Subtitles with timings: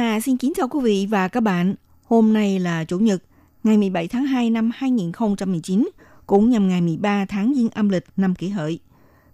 [0.00, 1.74] Hà xin kính chào quý vị và các bạn.
[2.04, 3.22] Hôm nay là Chủ nhật,
[3.64, 5.88] ngày 17 tháng 2 năm 2019,
[6.26, 8.78] cũng nhằm ngày 13 tháng Giêng âm lịch năm kỷ hợi.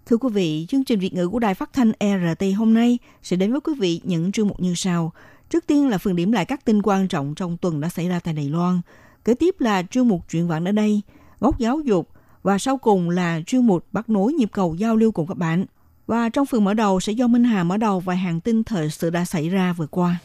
[0.05, 3.35] Thưa quý vị, chương trình Việt ngữ của Đài Phát thanh RT hôm nay sẽ
[3.35, 5.11] đến với quý vị những chương mục như sau.
[5.49, 8.19] Trước tiên là phần điểm lại các tin quan trọng trong tuần đã xảy ra
[8.19, 8.81] tại Đài Loan.
[9.25, 11.01] Kế tiếp là chương mục chuyện vạn ở đây,
[11.39, 12.09] góc giáo dục
[12.43, 15.65] và sau cùng là chương mục bắt nối nhịp cầu giao lưu cùng các bạn.
[16.07, 18.89] Và trong phần mở đầu sẽ do Minh Hà mở đầu vài hàng tin thời
[18.89, 20.19] sự đã xảy ra vừa qua.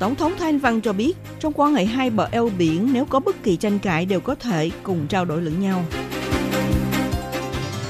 [0.00, 3.20] Tổng thống Thanh Văn cho biết, trong quan hệ hai bờ eo biển nếu có
[3.20, 5.84] bất kỳ tranh cãi đều có thể cùng trao đổi lẫn nhau.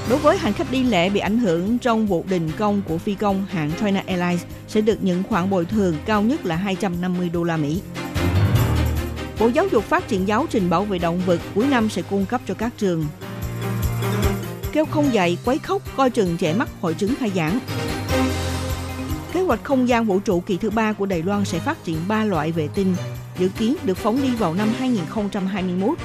[0.09, 3.15] Đối với hành khách đi lễ bị ảnh hưởng trong vụ đình công của phi
[3.15, 7.43] công hãng China Airlines sẽ được nhận khoản bồi thường cao nhất là 250 đô
[7.43, 7.81] la Mỹ.
[9.39, 12.25] Bộ Giáo dục phát triển giáo trình bảo vệ động vật cuối năm sẽ cung
[12.25, 13.05] cấp cho các trường.
[14.71, 17.59] Kêu không dạy, quấy khóc, coi chừng trẻ mắc hội chứng khai giảng.
[19.33, 21.97] Kế hoạch không gian vũ trụ kỳ thứ ba của Đài Loan sẽ phát triển
[22.07, 22.95] 3 loại vệ tinh,
[23.39, 25.97] dự kiến được phóng đi vào năm 2021.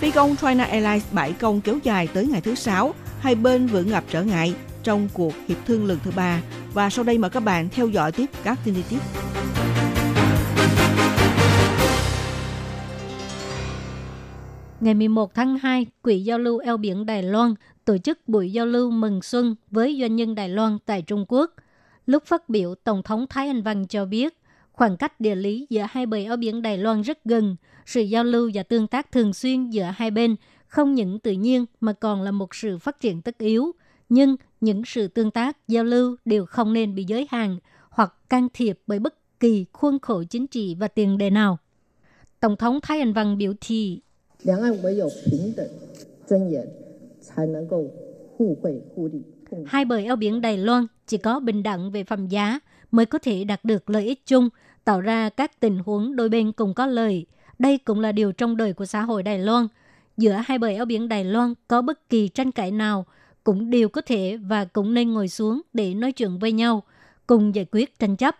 [0.00, 3.88] Phi công China Airlines bãi công kéo dài tới ngày thứ Sáu, hai bên vẫn
[3.88, 6.40] gặp trở ngại trong cuộc hiệp thương lần thứ ba.
[6.74, 8.98] Và sau đây mời các bạn theo dõi tiếp các tin chi tiết.
[14.82, 18.66] Ngày 11 tháng 2, Quỹ Giao lưu eo biển Đài Loan tổ chức buổi giao
[18.66, 21.54] lưu mừng xuân với doanh nhân Đài Loan tại Trung Quốc.
[22.06, 24.38] Lúc phát biểu, Tổng thống Thái Anh Văn cho biết,
[24.72, 28.24] khoảng cách địa lý giữa hai bờ eo biển Đài Loan rất gần, sự giao
[28.24, 32.22] lưu và tương tác thường xuyên giữa hai bên không những tự nhiên mà còn
[32.22, 33.72] là một sự phát triển tất yếu.
[34.08, 37.58] Nhưng những sự tương tác, giao lưu đều không nên bị giới hạn
[37.90, 41.58] hoặc can thiệp bởi bất kỳ khuôn khổ chính trị và tiền đề nào.
[42.40, 44.00] Tổng thống Thái Anh Văn biểu thị
[44.43, 45.67] 两岸唯有平等、
[46.27, 46.67] 尊严，
[47.21, 47.83] 才能够
[48.37, 49.21] 互惠互利。
[49.65, 52.59] Hai bờ eo biển Đài Loan chỉ có bình đẳng về phẩm giá
[52.91, 54.49] mới có thể đạt được lợi ích chung,
[54.83, 57.25] tạo ra các tình huống đôi bên cùng có lợi.
[57.59, 59.67] Đây cũng là điều trong đời của xã hội Đài Loan.
[60.17, 63.05] Giữa hai bờ eo biển Đài Loan có bất kỳ tranh cãi nào
[63.43, 66.83] cũng đều có thể và cũng nên ngồi xuống để nói chuyện với nhau,
[67.27, 68.35] cùng giải quyết tranh chấp.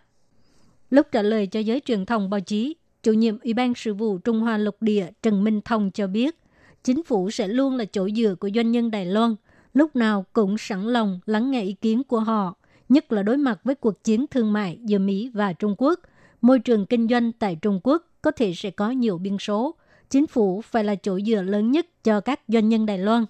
[0.90, 4.17] Lúc trả lời cho giới truyền thông báo chí, chủ nhiệm Ủy ban sự vụ
[4.17, 6.35] Trung Hoa lục địa Trần Minh Thông cho biết,
[6.83, 9.35] chính phủ sẽ luôn là chỗ dựa của doanh nhân Đài Loan,
[9.73, 12.55] lúc nào cũng sẵn lòng lắng nghe ý kiến của họ,
[12.89, 15.99] nhất là đối mặt với cuộc chiến thương mại giữa Mỹ và Trung Quốc.
[16.41, 19.75] Môi trường kinh doanh tại Trung Quốc có thể sẽ có nhiều biên số.
[20.09, 23.25] Chính phủ phải là chỗ dựa lớn nhất cho các doanh nhân Đài Loan.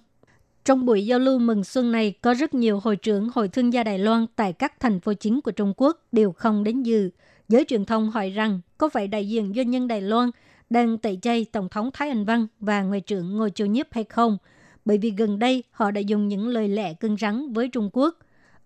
[0.64, 3.84] Trong buổi giao lưu mừng xuân này, có rất nhiều hội trưởng hội thương gia
[3.84, 7.10] Đài Loan tại các thành phố chính của Trung Quốc đều không đến dự.
[7.48, 10.30] Giới truyền thông hỏi rằng có phải đại diện doanh nhân Đài Loan
[10.70, 14.04] đang tẩy chay Tổng thống Thái Anh Văn và Ngoại trưởng Ngô Châu Nhiếp hay
[14.04, 14.38] không?
[14.84, 18.18] Bởi vì gần đây họ đã dùng những lời lẽ cứng rắn với Trung Quốc.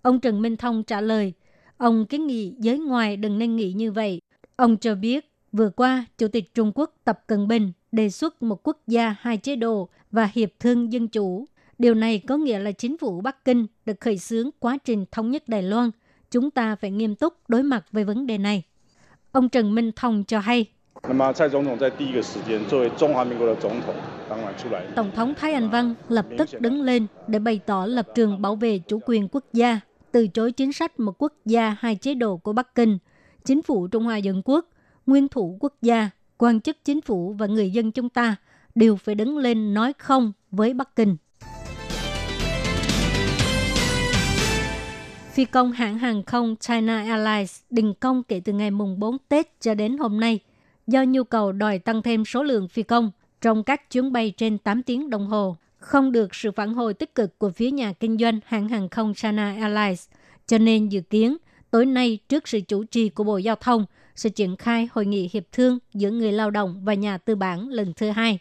[0.03, 1.33] Ông Trần Minh Thông trả lời,
[1.77, 4.21] ông kiến nghị giới ngoài đừng nên nghĩ như vậy.
[4.57, 8.69] Ông cho biết, vừa qua, Chủ tịch Trung Quốc Tập Cận Bình đề xuất một
[8.69, 11.45] quốc gia hai chế độ và hiệp thương dân chủ.
[11.79, 15.31] Điều này có nghĩa là chính phủ Bắc Kinh được khởi xướng quá trình thống
[15.31, 15.91] nhất Đài Loan
[16.31, 18.63] chúng ta phải nghiêm túc đối mặt với vấn đề này.
[19.33, 20.67] Ông Trần Minh Thông cho hay.
[24.95, 28.57] Tổng thống Thái Anh Văn lập tức đứng lên để bày tỏ lập trường bảo
[28.57, 29.81] vệ chủ quyền quốc gia,
[30.13, 32.99] từ chối chính sách một quốc gia hai chế độ của Bắc Kinh,
[33.45, 34.67] chính phủ Trung Hoa Dân Quốc,
[35.07, 38.37] nguyên thủ quốc gia, quan chức chính phủ và người dân chúng ta
[38.75, 41.17] đều phải đứng lên nói không với Bắc Kinh.
[45.39, 49.61] Phi công hãng hàng không China Airlines đình công kể từ ngày mùng 4 Tết
[49.61, 50.39] cho đến hôm nay
[50.87, 54.59] do nhu cầu đòi tăng thêm số lượng phi công trong các chuyến bay trên
[54.59, 58.19] 8 tiếng đồng hồ, không được sự phản hồi tích cực của phía nhà kinh
[58.19, 60.09] doanh hãng hàng không China Airlines.
[60.47, 61.37] Cho nên dự kiến,
[61.71, 63.85] tối nay trước sự chủ trì của Bộ Giao thông
[64.17, 67.69] sẽ triển khai hội nghị hiệp thương giữa người lao động và nhà tư bản
[67.69, 68.39] lần thứ hai.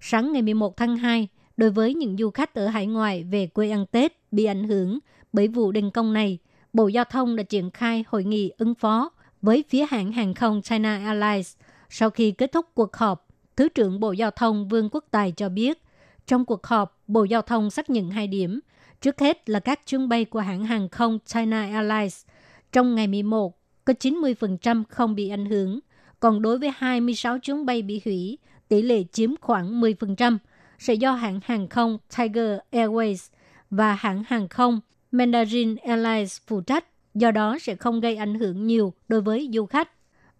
[0.00, 3.70] Sáng ngày 11 tháng 2, đối với những du khách ở hải ngoại về quê
[3.70, 4.98] ăn Tết bị ảnh hưởng
[5.32, 6.38] bởi vụ đình công này,
[6.72, 9.10] Bộ Giao thông đã triển khai hội nghị ứng phó
[9.42, 11.56] với phía hãng hàng không China Airlines–
[11.90, 15.48] sau khi kết thúc cuộc họp, Thứ trưởng Bộ Giao thông Vương Quốc Tài cho
[15.48, 15.82] biết,
[16.26, 18.60] trong cuộc họp, Bộ Giao thông xác nhận hai điểm.
[19.00, 22.26] Trước hết là các chuyến bay của hãng hàng không China Airlines.
[22.72, 25.80] Trong ngày 11, có 90% không bị ảnh hưởng.
[26.20, 28.38] Còn đối với 26 chuyến bay bị hủy,
[28.68, 30.38] tỷ lệ chiếm khoảng 10%,
[30.78, 33.30] sẽ do hãng hàng không Tiger Airways
[33.70, 34.80] và hãng hàng không
[35.12, 36.84] Mandarin Airlines phụ trách,
[37.14, 39.90] do đó sẽ không gây ảnh hưởng nhiều đối với du khách.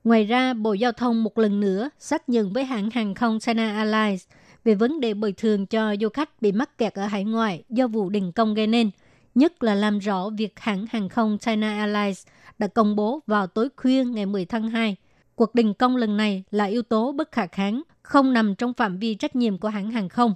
[0.05, 3.77] Ngoài ra, Bộ Giao thông một lần nữa xác nhận với hãng hàng không China
[3.77, 4.27] Airlines
[4.65, 7.89] về vấn đề bồi thường cho du khách bị mắc kẹt ở hải ngoại do
[7.89, 8.91] vụ đình công gây nên,
[9.35, 12.27] nhất là làm rõ việc hãng hàng không China Airlines
[12.59, 14.97] đã công bố vào tối khuya ngày 10 tháng 2.
[15.35, 18.99] Cuộc đình công lần này là yếu tố bất khả kháng, không nằm trong phạm
[18.99, 20.35] vi trách nhiệm của hãng hàng không.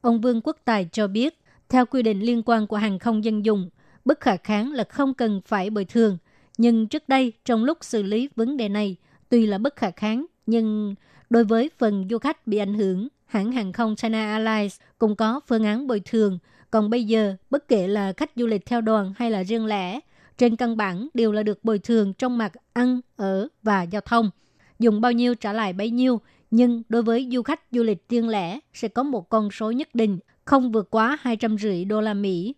[0.00, 3.44] Ông Vương Quốc Tài cho biết, theo quy định liên quan của hàng không dân
[3.44, 3.70] dụng,
[4.04, 6.18] bất khả kháng là không cần phải bồi thường.
[6.58, 8.96] Nhưng trước đây, trong lúc xử lý vấn đề này,
[9.28, 10.94] tuy là bất khả kháng, nhưng
[11.30, 15.40] đối với phần du khách bị ảnh hưởng, hãng hàng không China Airlines cũng có
[15.46, 16.38] phương án bồi thường.
[16.70, 20.00] Còn bây giờ, bất kể là khách du lịch theo đoàn hay là riêng lẻ,
[20.38, 24.30] trên căn bản đều là được bồi thường trong mặt ăn, ở và giao thông.
[24.78, 26.20] Dùng bao nhiêu trả lại bấy nhiêu,
[26.50, 29.94] nhưng đối với du khách du lịch riêng lẻ sẽ có một con số nhất
[29.94, 32.54] định, không vượt quá 250 đô la Mỹ.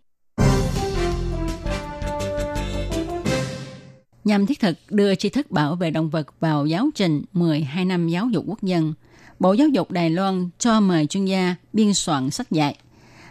[4.23, 8.07] Nhằm thiết thực đưa tri thức bảo vệ động vật vào giáo trình 12 năm
[8.07, 8.93] giáo dục quốc dân,
[9.39, 12.75] Bộ Giáo dục Đài Loan cho mời chuyên gia biên soạn sách dạy.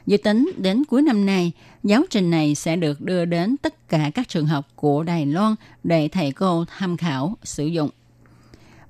[0.06, 1.52] Dự tính đến cuối năm nay,
[1.84, 5.54] giáo trình này sẽ được đưa đến tất cả các trường học của Đài Loan
[5.84, 7.90] để thầy cô tham khảo sử dụng.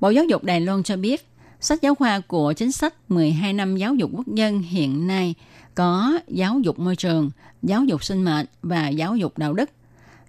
[0.00, 1.26] Bộ Giáo dục Đài Loan cho biết,
[1.61, 5.34] sách giáo khoa của chính sách 12 năm giáo dục quốc dân hiện nay
[5.81, 7.31] có giáo dục môi trường,
[7.62, 9.71] giáo dục sinh mệnh và giáo dục đạo đức.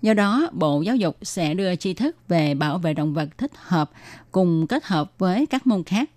[0.01, 3.51] Do đó, Bộ Giáo dục sẽ đưa tri thức về bảo vệ động vật thích
[3.56, 3.92] hợp
[4.31, 6.09] cùng kết hợp với các môn khác.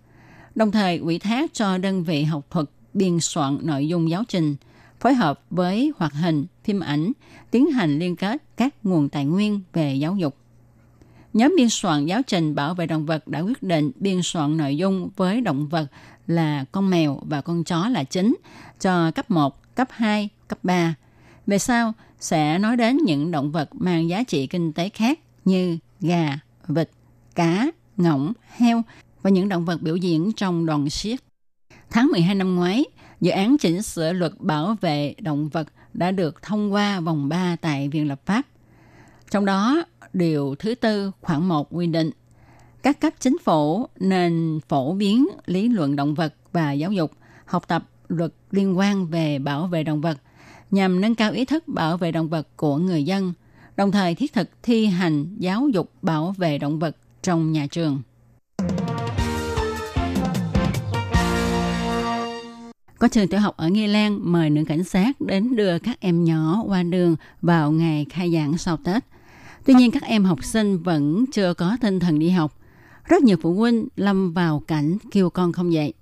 [0.54, 4.56] Đồng thời, ủy thác cho đơn vị học thuật biên soạn nội dung giáo trình,
[5.00, 7.12] phối hợp với hoạt hình, phim ảnh,
[7.50, 10.36] tiến hành liên kết các nguồn tài nguyên về giáo dục.
[11.34, 14.76] Nhóm biên soạn giáo trình bảo vệ động vật đã quyết định biên soạn nội
[14.76, 15.86] dung với động vật
[16.26, 18.36] là con mèo và con chó là chính
[18.81, 20.94] cho cấp 1, cấp 2, cấp 3.
[21.46, 25.78] Về sau, sẽ nói đến những động vật mang giá trị kinh tế khác như
[26.00, 26.38] gà,
[26.69, 26.90] vịt,
[27.34, 27.66] cá,
[27.96, 28.82] ngỗng, heo
[29.22, 31.20] và những động vật biểu diễn trong đoàn siết.
[31.90, 32.84] Tháng 12 năm ngoái,
[33.20, 37.56] dự án chỉnh sửa luật bảo vệ động vật đã được thông qua vòng 3
[37.56, 38.42] tại Viện Lập pháp.
[39.31, 39.84] Trong đó,
[40.14, 42.11] điều thứ tư khoảng 1 quy định
[42.84, 47.11] các cấp chính phủ nên phổ biến lý luận động vật và giáo dục,
[47.44, 50.19] học tập luật liên quan về bảo vệ động vật
[50.70, 53.32] nhằm nâng cao ý thức bảo vệ động vật của người dân,
[53.76, 58.02] đồng thời thiết thực thi hành giáo dục bảo vệ động vật trong nhà trường.
[62.99, 66.25] Có trường tiểu học ở Nghi Lan mời nữ cảnh sát đến đưa các em
[66.25, 69.05] nhỏ qua đường vào ngày khai giảng sau Tết.
[69.64, 72.58] Tuy nhiên các em học sinh vẫn chưa có tinh thần đi học.
[73.05, 75.94] Rất nhiều phụ huynh lâm vào cảnh kêu con không dậy.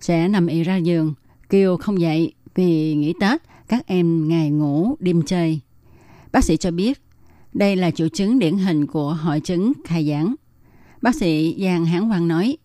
[0.00, 1.14] Sẽ nằm y ra giường,
[1.48, 5.60] kêu không dậy vì nghỉ Tết các em ngày ngủ đêm chơi.
[6.32, 7.02] Bác sĩ cho biết
[7.52, 10.34] đây là triệu chứng điển hình của hội chứng khai giảng.
[11.02, 12.56] Bác sĩ Giang Hán Quang nói,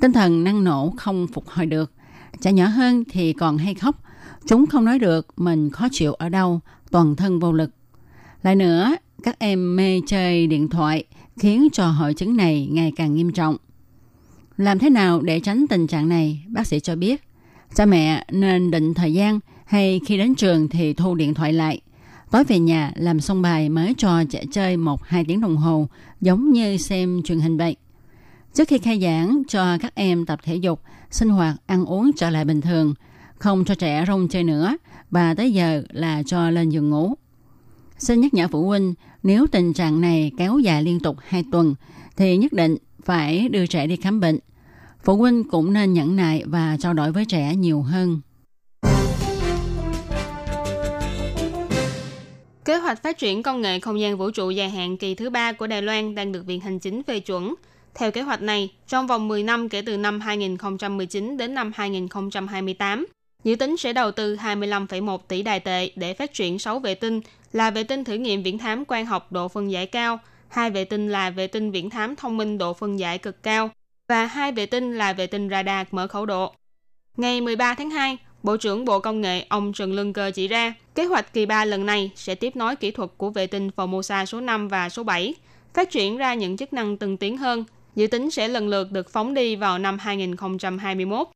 [0.00, 1.92] tinh thần năng nổ không phục hồi được.
[2.40, 4.02] Trẻ nhỏ hơn thì còn hay khóc.
[4.46, 6.60] Chúng không nói được mình khó chịu ở đâu,
[6.90, 7.70] toàn thân vô lực.
[8.42, 11.04] Lại nữa, các em mê chơi điện thoại
[11.38, 13.56] khiến cho hội chứng này ngày càng nghiêm trọng.
[14.56, 16.44] Làm thế nào để tránh tình trạng này?
[16.48, 17.22] Bác sĩ cho biết,
[17.74, 21.80] cha mẹ nên định thời gian hay khi đến trường thì thu điện thoại lại.
[22.30, 25.88] Tối về nhà làm xong bài mới cho trẻ chơi 1-2 tiếng đồng hồ,
[26.20, 27.76] giống như xem truyền hình vậy.
[28.54, 32.30] Trước khi khai giảng, cho các em tập thể dục, sinh hoạt, ăn uống trở
[32.30, 32.94] lại bình thường,
[33.38, 34.76] không cho trẻ rong chơi nữa,
[35.10, 37.14] và tới giờ là cho lên giường ngủ.
[37.98, 38.94] Xin nhắc nhở phụ huynh,
[39.26, 41.74] nếu tình trạng này kéo dài liên tục 2 tuần,
[42.16, 44.38] thì nhất định phải đưa trẻ đi khám bệnh.
[45.04, 48.20] Phụ huynh cũng nên nhẫn nại và trao đổi với trẻ nhiều hơn.
[52.64, 55.52] Kế hoạch phát triển công nghệ không gian vũ trụ dài hạn kỳ thứ ba
[55.52, 57.54] của Đài Loan đang được Viện Hành Chính phê chuẩn.
[57.94, 63.06] Theo kế hoạch này, trong vòng 10 năm kể từ năm 2019 đến năm 2028,
[63.44, 67.20] dự tính sẽ đầu tư 25,1 tỷ đài tệ để phát triển 6 vệ tinh
[67.56, 70.84] là vệ tinh thử nghiệm viễn thám quan học độ phân giải cao, hai vệ
[70.84, 73.70] tinh là vệ tinh viễn thám thông minh độ phân giải cực cao
[74.08, 76.52] và hai vệ tinh là vệ tinh radar mở khẩu độ.
[77.16, 80.74] Ngày 13 tháng 2, Bộ trưởng Bộ Công nghệ ông Trần Lương Cơ chỉ ra,
[80.94, 84.24] kế hoạch kỳ 3 lần này sẽ tiếp nối kỹ thuật của vệ tinh Formosa
[84.24, 85.34] số 5 và số 7,
[85.74, 89.10] phát triển ra những chức năng từng tiến hơn, dự tính sẽ lần lượt được
[89.10, 91.28] phóng đi vào năm 2021.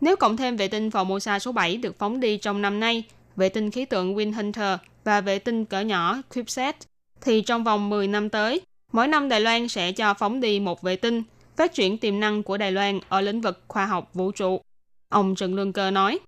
[0.00, 3.04] Nếu cộng thêm vệ tinh Formosa số 7 được phóng đi trong năm nay
[3.36, 6.76] vệ tinh khí tượng Windhunter và vệ tinh cỡ nhỏ CubeSat,
[7.20, 8.60] thì trong vòng 10 năm tới,
[8.92, 11.22] mỗi năm Đài Loan sẽ cho phóng đi một vệ tinh,
[11.56, 14.60] phát triển tiềm năng của Đài Loan ở lĩnh vực khoa học vũ trụ.
[15.08, 16.18] Ông Trần Lương Cơ nói,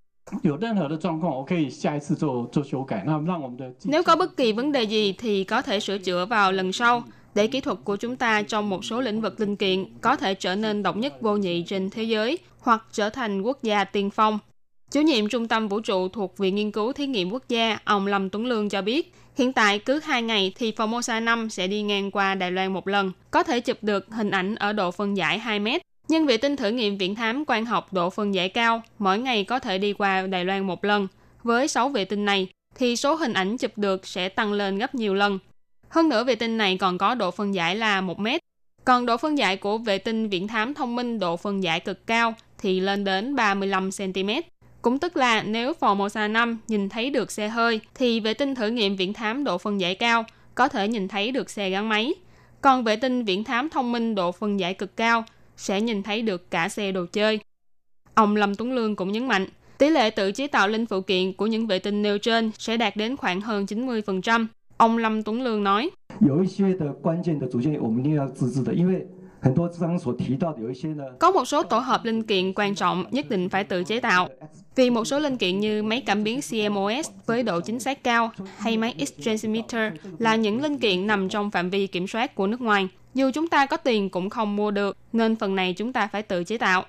[3.84, 7.02] nếu có bất kỳ vấn đề gì thì có thể sửa chữa vào lần sau
[7.34, 10.34] để kỹ thuật của chúng ta trong một số lĩnh vực linh kiện có thể
[10.34, 14.10] trở nên độc nhất vô nhị trên thế giới hoặc trở thành quốc gia tiên
[14.10, 14.38] phong.
[14.90, 18.06] Chủ nhiệm Trung tâm Vũ trụ thuộc Viện Nghiên cứu Thí nghiệm Quốc gia, ông
[18.06, 21.82] Lâm Tuấn Lương cho biết, hiện tại cứ 2 ngày thì Formosa 5 sẽ đi
[21.82, 25.16] ngang qua Đài Loan một lần, có thể chụp được hình ảnh ở độ phân
[25.16, 25.82] giải 2 mét.
[26.08, 29.44] Nhưng vệ tinh thử nghiệm viễn thám quan học độ phân giải cao mỗi ngày
[29.44, 31.08] có thể đi qua Đài Loan một lần.
[31.42, 34.94] Với 6 vệ tinh này, thì số hình ảnh chụp được sẽ tăng lên gấp
[34.94, 35.38] nhiều lần.
[35.88, 38.40] Hơn nữa vệ tinh này còn có độ phân giải là 1 mét.
[38.84, 42.06] Còn độ phân giải của vệ tinh viễn thám thông minh độ phân giải cực
[42.06, 44.30] cao thì lên đến 35 cm.
[44.82, 48.68] Cũng tức là nếu Formosa 5 nhìn thấy được xe hơi thì vệ tinh thử
[48.68, 52.14] nghiệm viễn thám độ phân giải cao có thể nhìn thấy được xe gắn máy.
[52.60, 55.24] Còn vệ tinh viễn thám thông minh độ phân giải cực cao
[55.56, 57.40] sẽ nhìn thấy được cả xe đồ chơi.
[58.14, 59.46] Ông Lâm Tuấn Lương cũng nhấn mạnh,
[59.78, 62.76] tỷ lệ tự chế tạo linh phụ kiện của những vệ tinh nêu trên sẽ
[62.76, 64.46] đạt đến khoảng hơn 90%.
[64.76, 65.90] Ông Lâm Tuấn Lương nói,
[71.18, 74.28] có một số tổ hợp linh kiện quan trọng nhất định phải tự chế tạo.
[74.76, 78.30] Vì một số linh kiện như máy cảm biến CMOS với độ chính xác cao
[78.58, 82.60] hay máy X-transmitter là những linh kiện nằm trong phạm vi kiểm soát của nước
[82.60, 82.88] ngoài.
[83.14, 86.22] Dù chúng ta có tiền cũng không mua được, nên phần này chúng ta phải
[86.22, 86.84] tự chế tạo.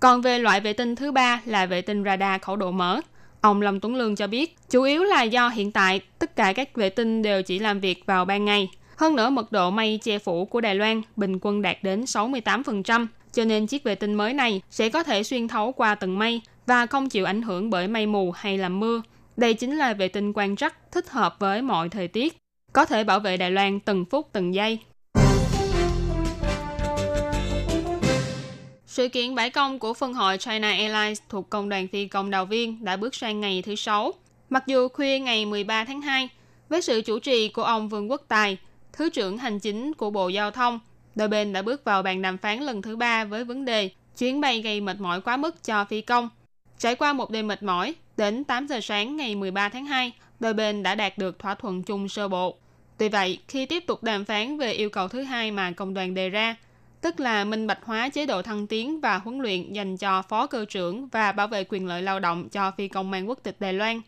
[0.00, 3.00] Còn về loại vệ tinh thứ ba là vệ tinh radar khẩu độ mở.
[3.40, 6.76] Ông Lâm Tuấn Lương cho biết, chủ yếu là do hiện tại tất cả các
[6.76, 8.68] vệ tinh đều chỉ làm việc vào ban ngày.
[9.02, 13.06] Hơn nữa, mật độ mây che phủ của Đài Loan bình quân đạt đến 68%,
[13.32, 16.40] cho nên chiếc vệ tinh mới này sẽ có thể xuyên thấu qua tầng mây
[16.66, 19.02] và không chịu ảnh hưởng bởi mây mù hay làm mưa.
[19.36, 22.36] Đây chính là vệ tinh quan trắc thích hợp với mọi thời tiết,
[22.72, 24.78] có thể bảo vệ Đài Loan từng phút từng giây.
[28.86, 32.46] Sự kiện bãi công của phân hội China Airlines thuộc Công đoàn Phi công Đào
[32.46, 34.12] Viên đã bước sang ngày thứ Sáu.
[34.50, 36.28] Mặc dù khuya ngày 13 tháng 2,
[36.68, 38.58] với sự chủ trì của ông Vương Quốc Tài,
[38.92, 40.80] Thứ trưởng Hành chính của Bộ Giao thông,
[41.14, 44.40] đôi bên đã bước vào bàn đàm phán lần thứ ba với vấn đề chuyến
[44.40, 46.28] bay gây mệt mỏi quá mức cho phi công.
[46.78, 50.54] Trải qua một đêm mệt mỏi, đến 8 giờ sáng ngày 13 tháng 2, đôi
[50.54, 52.56] bên đã đạt được thỏa thuận chung sơ bộ.
[52.98, 56.14] Tuy vậy, khi tiếp tục đàm phán về yêu cầu thứ hai mà công đoàn
[56.14, 56.56] đề ra,
[57.00, 60.46] tức là minh bạch hóa chế độ thăng tiến và huấn luyện dành cho phó
[60.46, 63.56] cơ trưởng và bảo vệ quyền lợi lao động cho phi công mang quốc tịch
[63.60, 64.00] Đài Loan.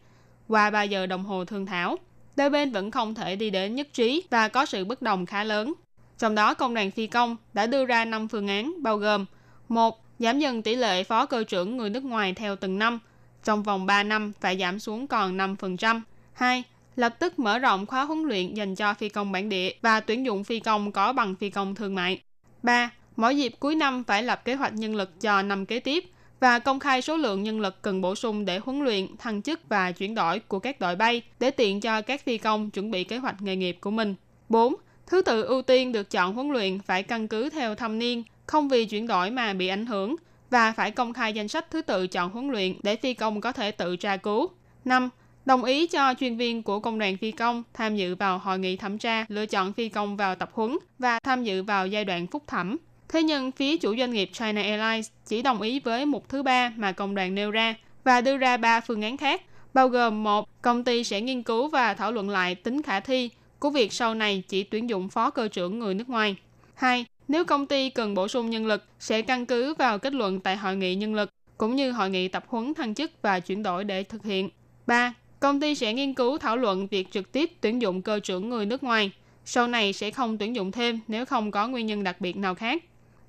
[0.49, 1.97] Qua 3 giờ đồng hồ thương thảo,
[2.37, 5.45] đôi bên vẫn không thể đi đến nhất trí và có sự bất đồng khá
[5.45, 5.73] lớn.
[6.19, 9.27] Trong đó, công đoàn phi công đã đưa ra 5 phương án bao gồm
[9.69, 12.99] một Giảm dần tỷ lệ phó cơ trưởng người nước ngoài theo từng năm,
[13.45, 16.01] trong vòng 3 năm phải giảm xuống còn 5%.
[16.33, 16.63] 2.
[16.97, 20.27] Lập tức mở rộng khóa huấn luyện dành cho phi công bản địa và tuyển
[20.27, 22.23] dụng phi công có bằng phi công thương mại.
[22.63, 22.91] 3.
[23.17, 26.05] Mỗi dịp cuối năm phải lập kế hoạch nhân lực cho năm kế tiếp
[26.45, 29.61] và công khai số lượng nhân lực cần bổ sung để huấn luyện, thăng chức
[29.69, 33.05] và chuyển đổi của các đội bay để tiện cho các phi công chuẩn bị
[33.05, 34.15] kế hoạch nghề nghiệp của mình.
[34.49, 34.75] 4.
[35.07, 38.69] Thứ tự ưu tiên được chọn huấn luyện phải căn cứ theo thâm niên, không
[38.69, 40.17] vì chuyển đổi mà bị ảnh hưởng
[40.51, 43.53] và phải công khai danh sách thứ tự chọn huấn luyện để phi công có
[43.53, 44.49] thể tự tra cứu.
[44.85, 45.11] 5.
[45.45, 48.77] Đồng ý cho chuyên viên của công đoàn phi công tham dự vào hội nghị
[48.77, 52.27] thẩm tra lựa chọn phi công vào tập huấn và tham dự vào giai đoạn
[52.27, 52.77] phúc thẩm.
[53.09, 56.73] Thế nhưng phía chủ doanh nghiệp China Airlines chỉ đồng ý với một thứ ba
[56.77, 59.43] mà công đoàn nêu ra và đưa ra ba phương án khác,
[59.75, 63.31] bao gồm một công ty sẽ nghiên cứu và thảo luận lại tính khả thi
[63.59, 66.37] của việc sau này chỉ tuyển dụng phó cơ trưởng người nước ngoài.
[66.75, 70.41] Hai, nếu công ty cần bổ sung nhân lực, sẽ căn cứ vào kết luận
[70.41, 73.63] tại hội nghị nhân lực, cũng như hội nghị tập huấn thăng chức và chuyển
[73.63, 74.49] đổi để thực hiện.
[74.87, 75.15] 3.
[75.41, 78.67] Công ty sẽ nghiên cứu thảo luận việc trực tiếp tuyển dụng cơ trưởng người
[78.67, 79.11] nước ngoài.
[79.45, 82.55] Sau này sẽ không tuyển dụng thêm nếu không có nguyên nhân đặc biệt nào
[82.55, 82.83] khác.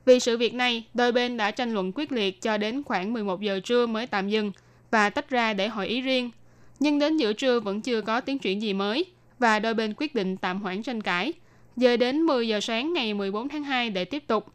[0.05, 3.41] Vì sự việc này, đôi bên đã tranh luận quyết liệt cho đến khoảng 11
[3.41, 4.51] giờ trưa mới tạm dừng
[4.91, 6.31] và tách ra để hội ý riêng.
[6.79, 9.05] Nhưng đến giữa trưa vẫn chưa có tiến triển gì mới
[9.39, 11.33] và đôi bên quyết định tạm hoãn tranh cãi
[11.75, 14.45] dời đến 10 giờ sáng ngày 14 tháng 2 để tiếp tục.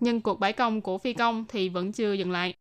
[0.00, 2.54] Nhưng cuộc bãi công của phi công thì vẫn chưa dừng lại.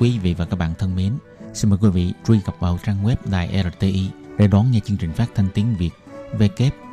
[0.00, 1.12] Quý vị và các bạn thân mến,
[1.54, 4.96] xin mời quý vị truy cập vào trang web Đài RTI để đón nghe chương
[4.96, 5.90] trình phát thanh tiếng Việt
[6.38, 6.86] www.rti.org.tvk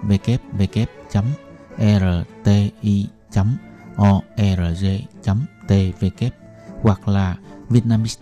[6.82, 7.36] hoặc là
[7.70, 8.22] Vietnamese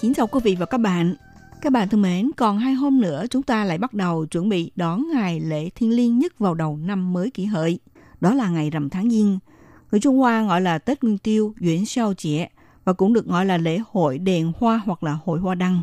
[0.00, 1.14] Kính chào quý vị và các bạn.
[1.60, 4.70] Các bạn thân mến, còn hai hôm nữa chúng ta lại bắt đầu chuẩn bị
[4.76, 7.78] đón ngày lễ thiên liêng nhất vào đầu năm mới kỷ hợi.
[8.20, 9.38] Đó là ngày rằm tháng Giêng.
[9.90, 12.46] Người Trung Hoa gọi là Tết Nguyên Tiêu, Duyễn Sao Jie
[12.84, 15.82] và cũng được gọi là lễ hội đèn hoa hoặc là hội hoa đăng.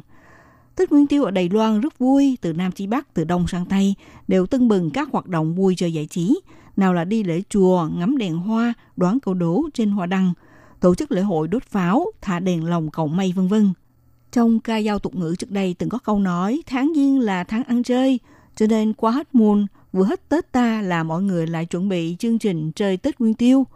[0.76, 3.66] Tết Nguyên Tiêu ở Đài Loan rất vui, từ Nam chí Bắc, từ Đông sang
[3.66, 3.96] Tây,
[4.28, 6.40] đều tưng bừng các hoạt động vui chơi giải trí.
[6.78, 10.34] Nào là đi lễ chùa, ngắm đèn hoa, đoán câu đố trên hoa đăng,
[10.80, 13.74] tổ chức lễ hội đốt pháo, thả đèn lồng cầu mây vân vân.
[14.38, 17.64] Trong ca dao tục ngữ trước đây từng có câu nói tháng giêng là tháng
[17.64, 18.20] ăn chơi,
[18.56, 22.16] cho nên qua hết muôn, vừa hết Tết ta là mọi người lại chuẩn bị
[22.20, 23.68] chương trình chơi Tết Nguyên Tiêu.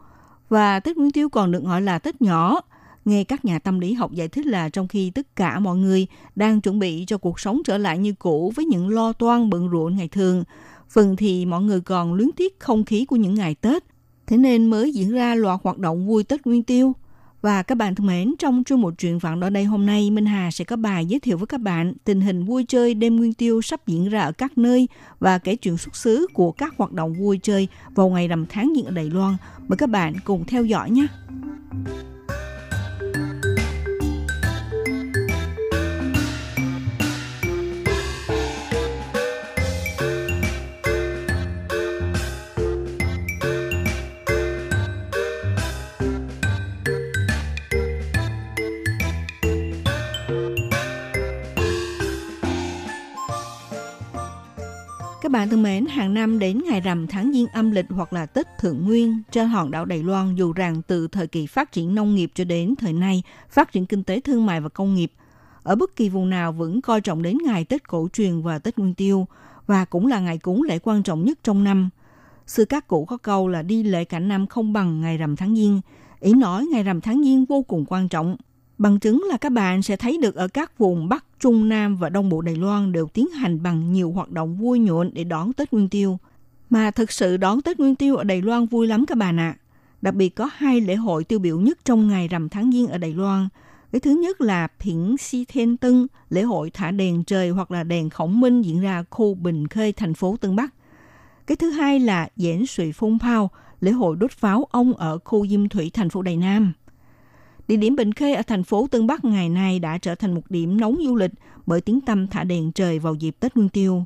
[0.50, 2.62] Và Tết Nguyên Tiêu còn được gọi là Tết nhỏ.
[3.06, 6.08] Nghe các nhà tâm lý học giải thích là trong khi tất cả mọi người
[6.36, 9.70] đang chuẩn bị cho cuộc sống trở lại như cũ với những lo toan bận
[9.70, 10.44] rộn ngày thường,
[10.90, 13.84] phần thì mọi người còn luyến tiếc không khí của những ngày Tết.
[14.28, 16.94] Thế nên mới diễn ra loạt hoạt động vui Tết Nguyên Tiêu.
[17.42, 20.26] Và các bạn thân mến, trong chương một chuyện vạn đó đây hôm nay, Minh
[20.26, 23.34] Hà sẽ có bài giới thiệu với các bạn tình hình vui chơi đêm Nguyên
[23.34, 24.88] Tiêu sắp diễn ra ở các nơi
[25.20, 28.74] và kể chuyện xuất xứ của các hoạt động vui chơi vào ngày rằm tháng
[28.76, 29.36] giêng ở Đài Loan.
[29.68, 31.08] Mời các bạn cùng theo dõi nhé.
[55.32, 58.26] Các bạn thân mến, hàng năm đến ngày rằm tháng Giêng âm lịch hoặc là
[58.26, 61.96] Tết Thượng Nguyên trên hòn đảo Đài Loan dù rằng từ thời kỳ phát triển
[61.96, 65.12] nông nghiệp cho đến thời nay phát triển kinh tế thương mại và công nghiệp,
[65.64, 68.78] ở bất kỳ vùng nào vẫn coi trọng đến ngày Tết cổ truyền và Tết
[68.78, 69.28] Nguyên Tiêu
[69.68, 71.90] và cũng là ngày cúng lễ quan trọng nhất trong năm.
[72.48, 75.56] Xưa các cụ có câu là đi lễ cả năm không bằng ngày rằm tháng
[75.56, 75.82] Giêng,
[76.20, 78.36] ý nói ngày rằm tháng Giêng vô cùng quan trọng.
[78.82, 82.10] Bằng chứng là các bạn sẽ thấy được ở các vùng Bắc, Trung, Nam và
[82.10, 85.54] Đông Bộ Đài Loan đều tiến hành bằng nhiều hoạt động vui nhộn để đón
[85.54, 86.18] Tết Nguyên Tiêu.
[86.70, 89.56] Mà thực sự đón Tết Nguyên Tiêu ở Đài Loan vui lắm các bạn ạ.
[89.58, 89.60] À.
[90.02, 92.98] Đặc biệt có hai lễ hội tiêu biểu nhất trong ngày rằm tháng Giêng ở
[92.98, 93.48] Đài Loan.
[93.92, 97.84] Cái thứ nhất là Phiển Si Thiên Tân, lễ hội thả đèn trời hoặc là
[97.84, 100.74] đèn khổng minh diễn ra khu Bình Khê, thành phố Tân Bắc.
[101.48, 103.50] Cái thứ hai là Diễn Sụy Phun Phao,
[103.82, 106.74] lễ hội đốt pháo ông ở khu Diêm Thủy, thành phố Đài Nam.
[107.72, 110.42] Địa điểm Bình Khê ở thành phố Tân Bắc ngày nay đã trở thành một
[110.50, 111.32] điểm nóng du lịch
[111.66, 114.04] bởi tiếng tâm thả đèn trời vào dịp Tết Nguyên Tiêu.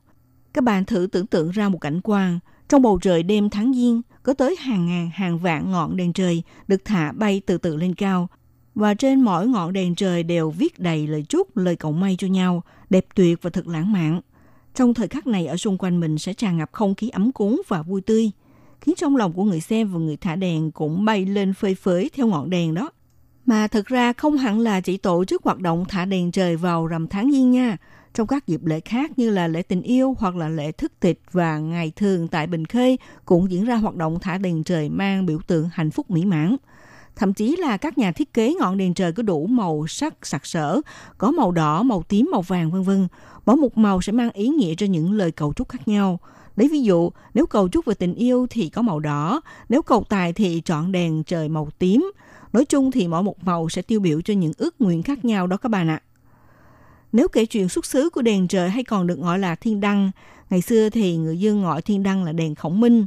[0.54, 4.02] Các bạn thử tưởng tượng ra một cảnh quan, trong bầu trời đêm tháng giêng
[4.24, 7.96] có tới hàng ngàn hàng vạn ngọn đèn trời được thả bay từ từ lên
[7.96, 8.28] cao.
[8.76, 12.28] Và trên mỗi ngọn đèn trời đều viết đầy lời chúc, lời cầu may cho
[12.28, 14.22] nhau, đẹp tuyệt và thật lãng mạn.
[14.76, 17.62] Trong thời khắc này ở xung quanh mình sẽ tràn ngập không khí ấm cúng
[17.68, 18.32] và vui tươi,
[18.82, 22.10] khiến trong lòng của người xem và người thả đèn cũng bay lên phơi phới
[22.14, 22.90] theo ngọn đèn đó.
[23.46, 26.88] Mà thực ra không hẳn là chỉ tổ chức hoạt động thả đèn trời vào
[26.88, 27.78] rằm tháng giêng nha.
[28.14, 31.22] Trong các dịp lễ khác như là lễ tình yêu hoặc là lễ thức tịch
[31.32, 35.26] và ngày thường tại Bình Khê cũng diễn ra hoạt động thả đèn trời mang
[35.26, 36.56] biểu tượng hạnh phúc mỹ mãn.
[37.16, 40.46] Thậm chí là các nhà thiết kế ngọn đèn trời có đủ màu sắc sặc
[40.46, 40.82] sỡ,
[41.18, 43.08] có màu đỏ, màu tím, màu vàng vân vân.
[43.46, 46.20] Mỗi một màu sẽ mang ý nghĩa cho những lời cầu chúc khác nhau.
[46.56, 50.04] Lấy ví dụ, nếu cầu chúc về tình yêu thì có màu đỏ, nếu cầu
[50.10, 52.12] tài thì chọn đèn trời màu tím,
[52.56, 55.48] Nói chung thì mỗi một màu sẽ tiêu biểu cho những ước nguyện khác nhau
[55.48, 56.02] đó các bạn ạ.
[57.12, 60.12] Nếu kể chuyện xuất xứ của đèn trời hay còn được gọi là thiên đăng,
[60.50, 63.06] ngày xưa thì người dân gọi thiên đăng là đèn khổng minh.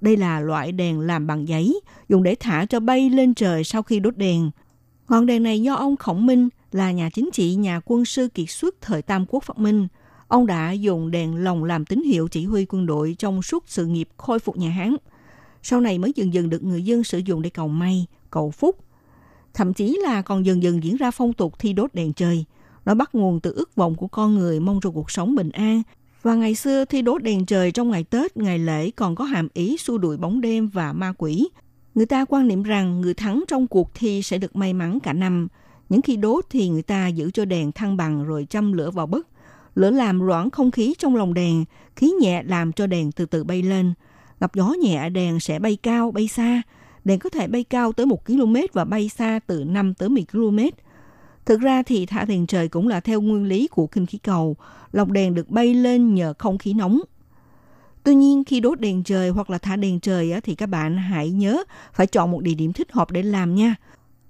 [0.00, 3.82] Đây là loại đèn làm bằng giấy, dùng để thả cho bay lên trời sau
[3.82, 4.50] khi đốt đèn.
[5.08, 8.50] Ngọn đèn này do ông Khổng Minh là nhà chính trị, nhà quân sư kiệt
[8.50, 9.88] xuất thời Tam Quốc phát minh.
[10.28, 13.86] Ông đã dùng đèn lồng làm tín hiệu chỉ huy quân đội trong suốt sự
[13.86, 14.96] nghiệp khôi phục nhà Hán.
[15.62, 18.76] Sau này mới dần dần được người dân sử dụng để cầu may, cầu phúc.
[19.54, 22.44] Thậm chí là còn dần dần diễn ra phong tục thi đốt đèn trời.
[22.84, 25.82] Nó bắt nguồn từ ước vọng của con người mong cho cuộc sống bình an.
[26.22, 29.48] Và ngày xưa thi đốt đèn trời trong ngày Tết, ngày lễ còn có hàm
[29.54, 31.48] ý xua đuổi bóng đêm và ma quỷ.
[31.94, 35.12] Người ta quan niệm rằng người thắng trong cuộc thi sẽ được may mắn cả
[35.12, 35.48] năm.
[35.88, 39.06] Những khi đốt thì người ta giữ cho đèn thăng bằng rồi châm lửa vào
[39.06, 39.28] bức.
[39.74, 41.64] Lửa làm loãng không khí trong lòng đèn,
[41.96, 43.94] khí nhẹ làm cho đèn từ từ bay lên.
[44.40, 46.62] Gặp gió nhẹ đèn sẽ bay cao, bay xa.
[47.04, 50.24] Đèn có thể bay cao tới 1 km và bay xa từ 5 tới 10
[50.32, 50.58] km.
[51.44, 54.56] Thực ra thì thả đèn trời cũng là theo nguyên lý của kinh khí cầu.
[54.92, 57.00] Lồng đèn được bay lên nhờ không khí nóng.
[58.04, 61.30] Tuy nhiên khi đốt đèn trời hoặc là thả đèn trời thì các bạn hãy
[61.30, 63.74] nhớ phải chọn một địa điểm thích hợp để làm nha.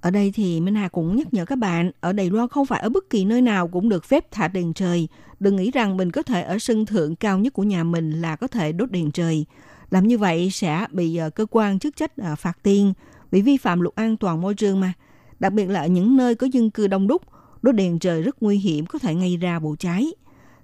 [0.00, 2.80] Ở đây thì Minh Hà cũng nhắc nhở các bạn, ở Đài Loan không phải
[2.80, 5.08] ở bất kỳ nơi nào cũng được phép thả đèn trời.
[5.40, 8.36] Đừng nghĩ rằng mình có thể ở sân thượng cao nhất của nhà mình là
[8.36, 9.46] có thể đốt đèn trời.
[9.92, 12.92] Làm như vậy sẽ bị ờ, cơ quan chức trách ờ, phạt tiền
[13.30, 14.92] vì vi phạm luật an toàn môi trường mà.
[15.40, 17.22] Đặc biệt là ở những nơi có dân cư đông đúc,
[17.62, 20.06] đốt đèn trời rất nguy hiểm có thể gây ra vụ cháy.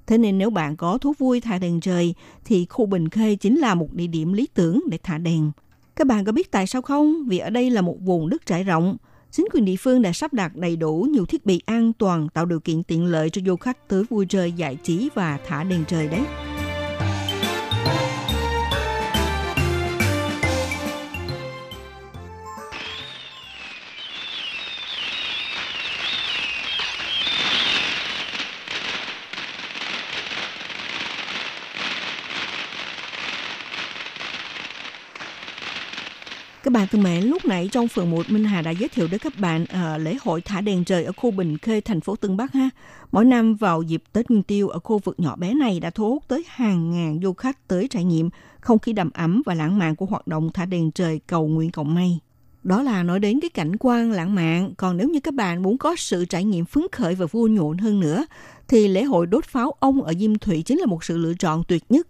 [0.06, 2.14] Thế nên nếu bạn có thú vui thả đèn trời
[2.44, 5.50] thì khu Bình Khê chính là một địa điểm lý tưởng để thả đèn.
[5.96, 7.28] Các bạn có biết tại sao không?
[7.28, 8.96] Vì ở đây là một vùng đất trải rộng.
[9.30, 12.46] Chính quyền địa phương đã sắp đặt đầy đủ nhiều thiết bị an toàn tạo
[12.46, 15.84] điều kiện tiện lợi cho du khách tới vui chơi giải trí và thả đèn
[15.88, 16.20] trời đấy.
[36.68, 39.20] Các bạn thân mến, lúc nãy trong phần 1 Minh Hà đã giới thiệu đến
[39.24, 42.36] các bạn à, lễ hội thả đèn trời ở khu Bình Khê, thành phố Tân
[42.36, 42.70] Bắc ha.
[43.12, 46.10] Mỗi năm vào dịp Tết Nguyên Tiêu ở khu vực nhỏ bé này đã thu
[46.10, 49.78] hút tới hàng ngàn du khách tới trải nghiệm không khí đầm ấm và lãng
[49.78, 52.20] mạn của hoạt động thả đèn trời cầu nguyện cộng may.
[52.62, 55.78] Đó là nói đến cái cảnh quan lãng mạn, còn nếu như các bạn muốn
[55.78, 58.26] có sự trải nghiệm phấn khởi và vui nhộn hơn nữa,
[58.68, 61.62] thì lễ hội đốt pháo ông ở Diêm Thủy chính là một sự lựa chọn
[61.68, 62.06] tuyệt nhất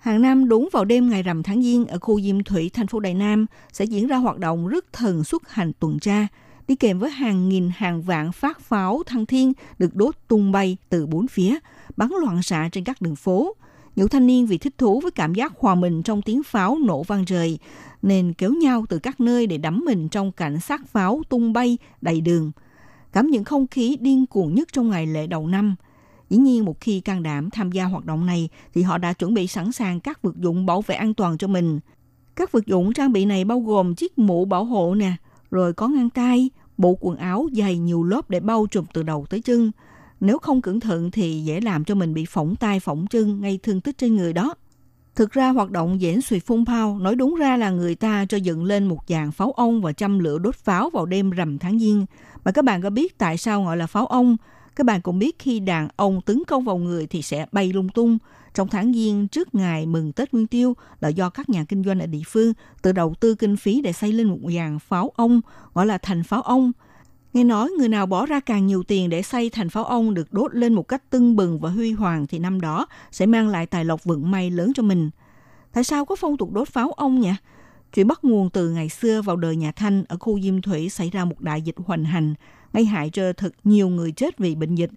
[0.00, 3.00] Hàng năm đúng vào đêm ngày rằm tháng Giêng ở khu Diêm Thủy, thành phố
[3.00, 6.26] Đài Nam sẽ diễn ra hoạt động rất thần xuất hành tuần tra,
[6.68, 10.76] đi kèm với hàng nghìn hàng vạn phát pháo thăng thiên được đốt tung bay
[10.88, 11.58] từ bốn phía,
[11.96, 13.56] bắn loạn xạ trên các đường phố.
[13.96, 17.02] Những thanh niên vì thích thú với cảm giác hòa mình trong tiếng pháo nổ
[17.02, 17.58] vang trời,
[18.02, 21.78] nên kéo nhau từ các nơi để đắm mình trong cảnh sát pháo tung bay
[22.00, 22.52] đầy đường.
[23.12, 25.76] Cảm nhận không khí điên cuồng nhất trong ngày lễ đầu năm–
[26.30, 29.34] Dĩ nhiên một khi can đảm tham gia hoạt động này thì họ đã chuẩn
[29.34, 31.80] bị sẵn sàng các vật dụng bảo vệ an toàn cho mình.
[32.36, 35.12] Các vật dụng trang bị này bao gồm chiếc mũ bảo hộ nè,
[35.50, 39.26] rồi có ngăn tay, bộ quần áo dày nhiều lớp để bao trùm từ đầu
[39.30, 39.70] tới chân.
[40.20, 43.58] Nếu không cẩn thận thì dễ làm cho mình bị phỏng tay phỏng chân ngay
[43.62, 44.54] thương tích trên người đó.
[45.14, 48.36] Thực ra hoạt động diễn xùy phun phao nói đúng ra là người ta cho
[48.36, 51.78] dựng lên một dàn pháo ông và châm lửa đốt pháo vào đêm rằm tháng
[51.78, 52.06] giêng.
[52.44, 54.36] Mà các bạn có biết tại sao gọi là pháo ông?
[54.76, 57.88] Các bạn cũng biết khi đàn ông tấn công vào người thì sẽ bay lung
[57.88, 58.18] tung.
[58.54, 62.00] Trong tháng Giêng trước ngày mừng Tết Nguyên Tiêu là do các nhà kinh doanh
[62.00, 62.52] ở địa phương
[62.82, 65.40] tự đầu tư kinh phí để xây lên một dàn pháo ông,
[65.74, 66.72] gọi là thành pháo ông.
[67.32, 70.32] Nghe nói người nào bỏ ra càng nhiều tiền để xây thành pháo ông được
[70.32, 73.66] đốt lên một cách tưng bừng và huy hoàng thì năm đó sẽ mang lại
[73.66, 75.10] tài lộc vận may lớn cho mình.
[75.72, 77.32] Tại sao có phong tục đốt pháo ông nhỉ?
[77.94, 81.10] Chuyện bắt nguồn từ ngày xưa vào đời nhà Thanh ở khu Diêm Thủy xảy
[81.10, 82.34] ra một đại dịch hoành hành
[82.72, 84.90] gây hại cho thật nhiều người chết vì bệnh dịch.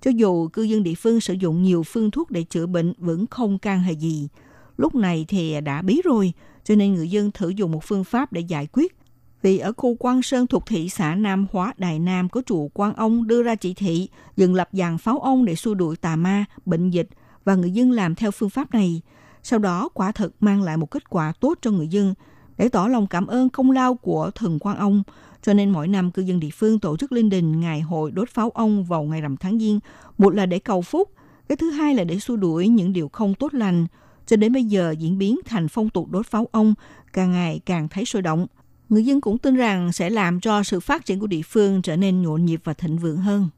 [0.00, 3.26] Cho dù cư dân địa phương sử dụng nhiều phương thuốc để chữa bệnh vẫn
[3.26, 4.28] không can hệ gì.
[4.76, 6.32] Lúc này thì đã bí rồi,
[6.64, 8.96] cho nên người dân thử dùng một phương pháp để giải quyết.
[9.42, 12.94] Vì ở khu Quang Sơn thuộc thị xã Nam Hóa Đài Nam có chùa Quan
[12.94, 16.44] Ông đưa ra chỉ thị dừng lập dàn pháo ông để xua đuổi tà ma,
[16.64, 17.08] bệnh dịch
[17.44, 19.02] và người dân làm theo phương pháp này.
[19.42, 22.14] Sau đó quả thực mang lại một kết quả tốt cho người dân
[22.56, 25.02] để tỏ lòng cảm ơn công lao của thần Quan Ông
[25.46, 28.30] cho nên mỗi năm cư dân địa phương tổ chức linh đình ngày hội đốt
[28.30, 29.80] pháo ông vào ngày rằm tháng giêng.
[30.18, 31.10] Một là để cầu phúc,
[31.48, 33.86] cái thứ hai là để xua đuổi những điều không tốt lành.
[34.26, 36.74] Cho đến bây giờ diễn biến thành phong tục đốt pháo ông
[37.12, 38.46] càng ngày càng thấy sôi động.
[38.88, 41.96] Người dân cũng tin rằng sẽ làm cho sự phát triển của địa phương trở
[41.96, 43.48] nên nhộn nhịp và thịnh vượng hơn.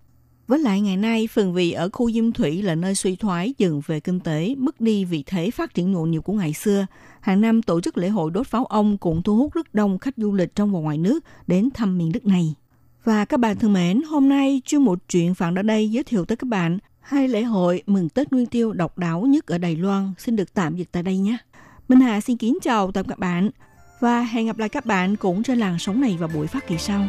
[0.48, 3.80] Với lại ngày nay, phần vì ở khu Diêm Thủy là nơi suy thoái dần
[3.86, 6.86] về kinh tế, mất đi vị thế phát triển nhộn nhịp của ngày xưa.
[7.20, 10.14] Hàng năm tổ chức lễ hội đốt pháo ông cũng thu hút rất đông khách
[10.16, 12.54] du lịch trong và ngoài nước đến thăm miền đất này.
[13.04, 16.24] Và các bạn thân mến, hôm nay chuyên một chuyện phản ở đây giới thiệu
[16.24, 19.76] tới các bạn hai lễ hội mừng Tết Nguyên Tiêu độc đáo nhất ở Đài
[19.76, 21.36] Loan xin được tạm dừng tại đây nhé.
[21.88, 23.50] Minh Hà xin kính chào tạm các bạn
[24.00, 26.78] và hẹn gặp lại các bạn cũng trên làn sóng này vào buổi phát kỳ
[26.78, 27.08] sau.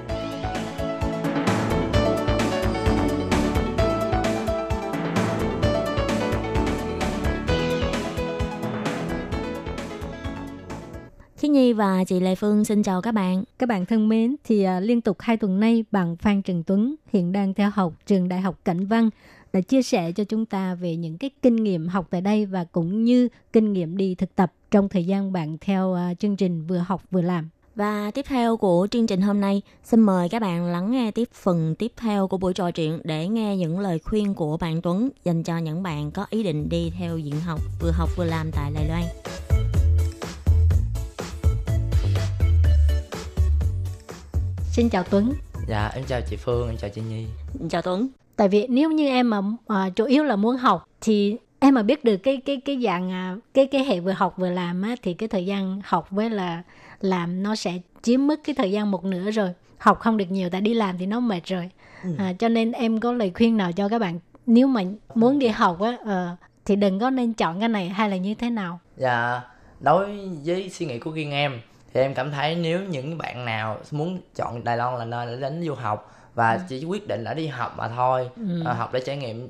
[11.71, 13.43] Nhi và chị Lê Phương xin chào các bạn.
[13.59, 16.95] Các bạn thân mến, thì uh, liên tục hai tuần nay, bạn Phan Trần Tuấn
[17.13, 19.09] hiện đang theo học trường Đại học Cảnh Văn
[19.53, 22.63] đã chia sẻ cho chúng ta về những cái kinh nghiệm học tại đây và
[22.63, 26.67] cũng như kinh nghiệm đi thực tập trong thời gian bạn theo uh, chương trình
[26.67, 27.49] vừa học vừa làm.
[27.75, 31.29] Và tiếp theo của chương trình hôm nay, xin mời các bạn lắng nghe tiếp
[31.33, 35.09] phần tiếp theo của buổi trò chuyện để nghe những lời khuyên của bạn Tuấn
[35.23, 38.51] dành cho những bạn có ý định đi theo diện học vừa học vừa làm
[38.51, 39.03] tại Đài Loan.
[44.73, 45.33] Xin chào Tuấn.
[45.67, 47.25] Dạ, em chào chị Phương, em chào chị Nhi.
[47.69, 48.07] Chào Tuấn.
[48.35, 51.83] Tại vì nếu như em mà uh, chủ yếu là muốn học thì em mà
[51.83, 54.95] biết được cái cái cái dạng uh, cái cái hệ vừa học vừa làm á
[55.01, 56.63] thì cái thời gian học với là
[57.01, 59.49] làm nó sẽ chiếm mất cái thời gian một nửa rồi.
[59.77, 61.69] Học không được nhiều tại đi làm thì nó mệt rồi.
[62.03, 62.09] Ừ.
[62.17, 64.83] À, cho nên em có lời khuyên nào cho các bạn nếu mà
[65.15, 68.35] muốn đi học á uh, thì đừng có nên chọn cái này hay là như
[68.35, 68.79] thế nào?
[68.97, 69.41] Dạ,
[69.79, 71.59] đối với suy nghĩ của riêng em
[71.93, 75.35] thì em cảm thấy nếu những bạn nào muốn chọn Đài Loan là nơi để
[75.41, 76.59] đến du học và ừ.
[76.67, 78.63] chỉ quyết định là đi học mà thôi ừ.
[78.65, 79.49] à, học để trải nghiệm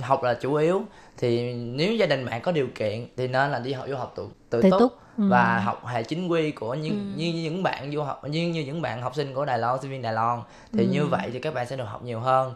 [0.00, 0.82] học là chủ yếu
[1.18, 4.12] thì nếu gia đình bạn có điều kiện thì nên là đi học du học
[4.16, 4.92] tự tự, tự túc, túc.
[5.18, 5.28] Ừ.
[5.28, 7.18] và học hệ chính quy của những ừ.
[7.18, 9.90] như những bạn du học như như những bạn học sinh của Đài Loan sinh
[9.90, 10.40] viên Đài Loan
[10.72, 10.90] thì ừ.
[10.90, 12.54] như vậy thì các bạn sẽ được học nhiều hơn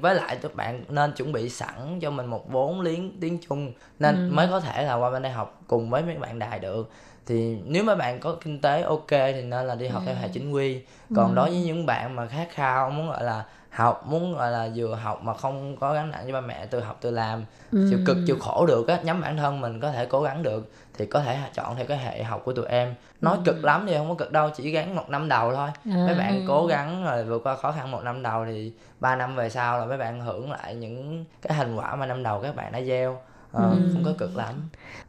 [0.00, 3.72] với lại các bạn nên chuẩn bị sẵn cho mình một vốn liếng tiếng Trung
[3.98, 4.34] nên ừ.
[4.34, 6.90] mới có thể là qua bên đây học cùng với mấy bạn đài được
[7.26, 10.06] thì nếu mà bạn có kinh tế ok thì nên là đi học ừ.
[10.06, 10.80] theo hệ chính quy
[11.16, 11.34] còn ừ.
[11.34, 14.94] đối với những bạn mà khát khao muốn gọi là học muốn gọi là vừa
[14.94, 17.86] học mà không có gánh nặng với ba mẹ tự học tự làm ừ.
[17.90, 20.70] chịu cực chịu khổ được á nhắm bản thân mình có thể cố gắng được
[20.98, 23.42] thì có thể chọn theo cái hệ học của tụi em nói ừ.
[23.44, 26.04] cực lắm thì không có cực đâu chỉ gắn một năm đầu thôi à.
[26.06, 29.36] mấy bạn cố gắng rồi vượt qua khó khăn một năm đầu thì ba năm
[29.36, 32.56] về sau là mấy bạn hưởng lại những cái thành quả mà năm đầu các
[32.56, 33.20] bạn đã gieo
[33.54, 33.90] à, ừ.
[33.92, 34.54] không có cực lắm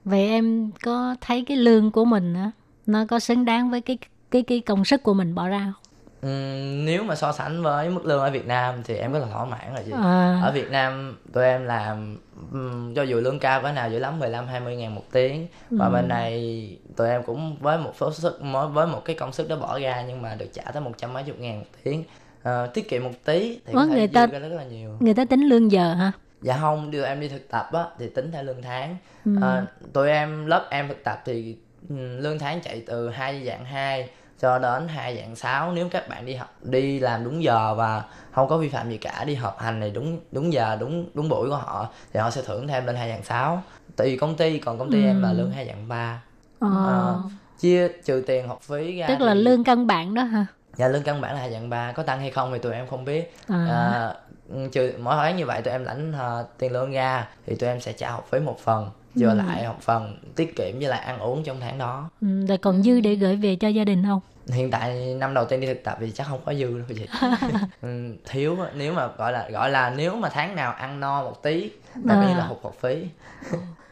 [0.05, 2.51] vậy em có thấy cái lương của mình á
[2.85, 3.97] nó có xứng đáng với cái
[4.31, 5.85] cái cái công sức của mình bỏ ra không
[6.25, 9.25] Uhm, nếu mà so sánh với mức lương ở Việt Nam thì em rất là
[9.31, 9.91] thỏa mãn rồi chị.
[9.91, 10.39] À.
[10.43, 12.17] Ở Việt Nam tụi em làm
[12.51, 15.85] um, cho dù lương cao cái nào dữ lắm 15 20 ngàn một tiếng và
[15.85, 15.91] ừ.
[15.91, 18.39] bên này tụi em cũng với một số sức
[18.73, 21.13] với một cái công sức đó bỏ ra nhưng mà được trả tới một trăm
[21.13, 22.03] mấy chục ngàn một tiếng
[22.41, 25.41] uh, tiết kiệm một tí thì Ủa, người ta, rất là nhiều người ta tính
[25.41, 28.61] lương giờ hả dạ không đưa em đi thực tập á thì tính theo lương
[28.61, 29.31] tháng ừ.
[29.41, 31.57] à, tụi em lớp em thực tập thì
[31.89, 36.09] um, lương tháng chạy từ hai dạng hai cho đến hai dạng 6 nếu các
[36.09, 39.35] bạn đi học đi làm đúng giờ và không có vi phạm gì cả đi
[39.35, 42.67] học hành này đúng đúng giờ đúng đúng buổi của họ thì họ sẽ thưởng
[42.67, 43.63] thêm lên hai dạng 6
[43.95, 45.07] tùy công ty còn công ty ừ.
[45.07, 46.21] em là lương hai dạng 3
[46.59, 46.69] ờ.
[46.69, 46.95] à,
[47.59, 49.25] chia trừ tiền học phí ra tức thì...
[49.25, 50.45] là lương căn bản đó hả
[50.75, 52.87] dạ lương căn bản là hai dạng 3 có tăng hay không thì tụi em
[52.87, 53.67] không biết à.
[53.69, 54.13] À,
[54.71, 57.81] trừ mỗi tháng như vậy tụi em lãnh uh, tiền lương ra thì tụi em
[57.81, 59.35] sẽ trả học phí một phần vừa ừ.
[59.35, 62.83] lại học phần tiết kiệm với lại ăn uống trong tháng đó ừ, rồi còn
[62.83, 65.83] dư để gửi về cho gia đình không hiện tại năm đầu tiên đi thực
[65.83, 67.05] tập thì chắc không có dư đâu chị
[67.81, 71.43] ừ, thiếu nếu mà gọi là gọi là nếu mà tháng nào ăn no một
[71.43, 71.71] tí
[72.03, 72.35] là à.
[72.37, 73.07] là hụt học phí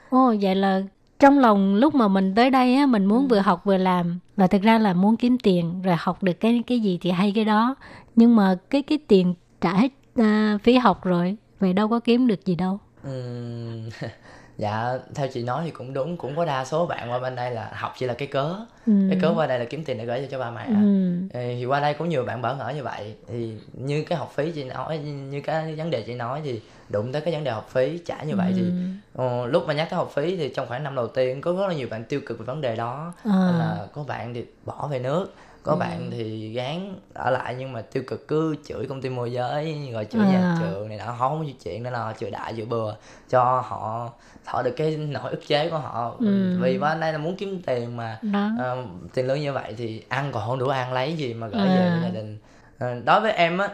[0.09, 0.81] ồ vậy là
[1.19, 3.27] trong lòng lúc mà mình tới đây á mình muốn ừ.
[3.27, 6.63] vừa học vừa làm và thực ra là muốn kiếm tiền rồi học được cái
[6.67, 7.75] cái gì thì hay cái đó
[8.15, 12.28] nhưng mà cái cái tiền trả hết uh, phí học rồi vậy đâu có kiếm
[12.28, 12.80] được gì đâu
[14.58, 17.52] dạ theo chị nói thì cũng đúng cũng có đa số bạn qua bên đây
[17.52, 18.56] là học chỉ là cái cớ
[18.88, 18.93] ừ.
[19.10, 21.13] cái cớ qua đây là kiếm tiền để gửi cho ba mẹ ừ.
[21.34, 24.52] thì qua đây cũng nhiều bạn bỡ ngỡ như vậy thì như cái học phí
[24.52, 27.69] chị nói như cái vấn đề chị nói thì đụng tới cái vấn đề học
[27.69, 28.56] phí trả như vậy ừ.
[28.56, 28.71] thì
[29.23, 31.67] uh, lúc mà nhắc tới học phí thì trong khoảng năm đầu tiên có rất
[31.67, 33.32] là nhiều bạn tiêu cực về vấn đề đó à.
[33.32, 35.78] nên là có bạn thì bỏ về nước có ừ.
[35.78, 39.89] bạn thì gán ở lại nhưng mà tiêu cực cứ chửi công ty môi giới
[39.93, 40.28] rồi chửi à.
[40.32, 42.93] nhà trường này nọ không có chuyện nên là chửi đại chửi bừa
[43.30, 44.12] cho họ
[44.45, 46.58] thọ được cái nỗi ức chế của họ ừ.
[46.62, 50.32] vì bên đây là muốn kiếm tiền mà uh, tiền lương như vậy thì ăn
[50.32, 51.76] còn không đủ ăn lấy gì mà gửi à.
[51.76, 52.38] về gia đình
[52.76, 53.69] uh, đối với em á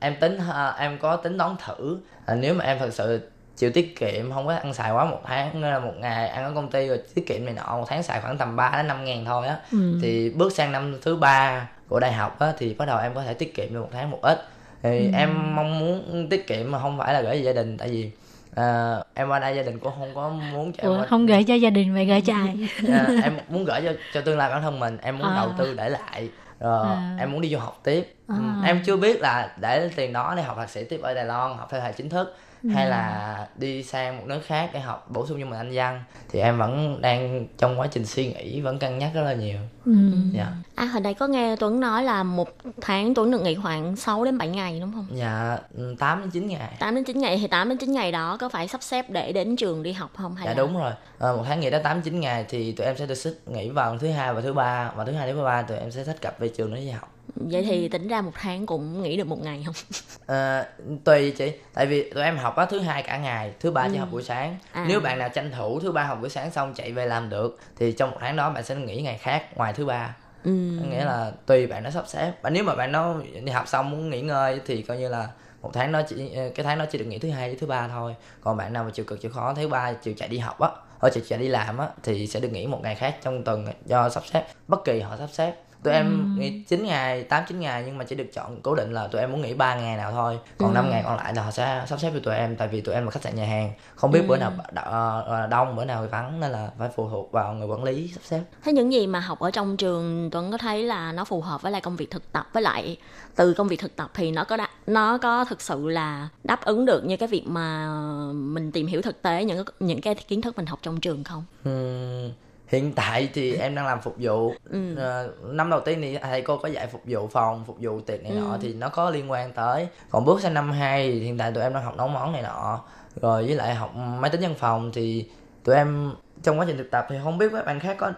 [0.00, 1.98] em tính uh, em có tính đón thử
[2.36, 3.20] nếu mà em thật sự
[3.56, 6.52] chịu tiết kiệm không có ăn xài quá một tháng là một ngày ăn ở
[6.54, 9.04] công ty rồi tiết kiệm này nọ một tháng xài khoảng tầm 3 đến năm
[9.04, 9.98] ngàn thôi á ừ.
[10.02, 13.22] thì bước sang năm thứ ba của đại học á thì bắt đầu em có
[13.22, 14.44] thể tiết kiệm được một tháng một ít
[14.82, 15.10] thì ừ.
[15.14, 18.10] em mong muốn tiết kiệm mà không phải là gửi về gia đình tại vì
[18.54, 21.26] à, em qua đây gia đình cũng không có muốn cho em Ủa, qua- không
[21.26, 24.38] gửi cho gia đình mà gửi cho ai à, em muốn gửi cho cho tương
[24.38, 25.36] lai bản thân mình em muốn À.
[25.36, 26.28] đầu tư để lại
[26.60, 27.16] rồi À.
[27.20, 28.66] em muốn đi du học tiếp Ừ, À.
[28.66, 31.56] em chưa biết là để tiền đó để học thạc sĩ tiếp ở Đài Loan
[31.56, 32.36] học theo hệ chính thức
[32.72, 32.90] hay Ừ.
[32.90, 36.40] là đi sang một nước khác để học bổ sung cho mình anh văn thì
[36.40, 39.92] em vẫn đang trong quá trình suy nghĩ vẫn cân nhắc rất là nhiều Ừ.
[40.32, 42.48] dạ À hồi nãy có nghe Tuấn nói là một
[42.80, 45.06] tháng Tuấn được nghỉ khoảng 6 đến 7 ngày đúng không?
[45.14, 48.12] dạ ừ, 8 đến 9 ngày 8 đến 9 ngày thì 8 đến 9 ngày
[48.12, 50.78] đó có phải sắp xếp để đến trường đi học không hay dạ là đúng
[50.78, 53.40] rồi à, một tháng nghỉ đó 8 9 ngày thì tụi em sẽ được xích
[53.46, 55.90] nghỉ vào thứ hai và thứ ba và thứ hai đến thứ ba tụi em
[55.90, 59.02] sẽ thích cặp về trường để đi học Vậy thì tính ra một tháng cũng
[59.02, 59.74] nghỉ được một ngày không?
[60.26, 60.64] Ờ,
[61.04, 63.96] tùy chị tại vì tụi em học á thứ hai cả ngày thứ ba chỉ
[63.96, 64.00] Ừ.
[64.00, 64.84] học buổi sáng À.
[64.88, 67.58] nếu bạn nào tranh thủ thứ ba học buổi sáng xong chạy về làm được
[67.76, 70.50] thì trong một tháng đó bạn sẽ nghỉ ngày khác ngoài thứ ba Ừ.
[70.90, 73.90] nghĩa là tùy bạn nó sắp xếp và nếu mà bạn nó đi học xong
[73.90, 75.28] muốn nghỉ ngơi thì coi như là
[75.62, 77.88] một tháng đó chỉ cái tháng đó chỉ được nghỉ thứ hai với thứ ba
[77.88, 80.60] thôi còn bạn nào mà chịu cực chịu khó thứ ba chịu chạy đi học
[80.60, 83.44] á hoặc chịu chạy đi làm á thì sẽ được nghỉ một ngày khác trong
[83.44, 87.44] tuần do sắp xếp bất kỳ họ sắp xếp tụi em nghỉ 9 ngày 8
[87.48, 89.74] 9 ngày nhưng mà chỉ được chọn cố định là tụi em muốn nghỉ 3
[89.74, 90.38] ngày nào thôi.
[90.58, 90.74] Còn.
[90.74, 92.94] 5 ngày còn lại là họ sẽ sắp xếp cho tụi em tại vì tụi
[92.94, 93.72] em là khách sạn nhà hàng.
[93.96, 94.82] Không biết bữa nào đ-
[95.26, 98.20] ờ, đông bữa nào vắng nên là phải phụ thuộc vào người quản lý sắp
[98.24, 98.40] xếp.
[98.64, 101.62] Thế những gì mà học ở trong trường Tuấn có thấy là nó phù hợp
[101.62, 102.96] với lại công việc thực tập với lại
[103.36, 106.64] từ công việc thực tập thì nó có đa, nó có thực sự là đáp
[106.64, 107.88] ứng được như cái việc mà
[108.32, 111.44] mình tìm hiểu thực tế những những cái kiến thức mình học trong trường không?
[111.64, 112.30] Ừm,
[112.74, 114.52] hiện tại thì em đang làm phục vụ.
[114.70, 114.96] Ừ.
[114.96, 118.22] Ờ, năm đầu tiên thì thầy cô có dạy phục vụ phòng phục vụ tiệc
[118.22, 118.58] này nọ Ừ.
[118.62, 119.88] thì nó có liên quan tới.
[120.10, 122.42] Còn bước sang năm 2 thì hiện tại tụi em đang học nấu món này
[122.42, 122.80] nọ.
[123.22, 125.28] Rồi với lại học máy tính văn phòng thì
[125.64, 128.12] tụi em trong quá trình thực tập thì không biết các bạn khác có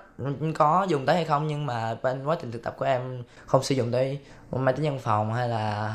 [0.55, 3.63] có dùng tới hay không nhưng mà bên quá trình thực tập của em không
[3.63, 4.19] sử dụng tới
[4.53, 5.95] máy tính văn phòng hay là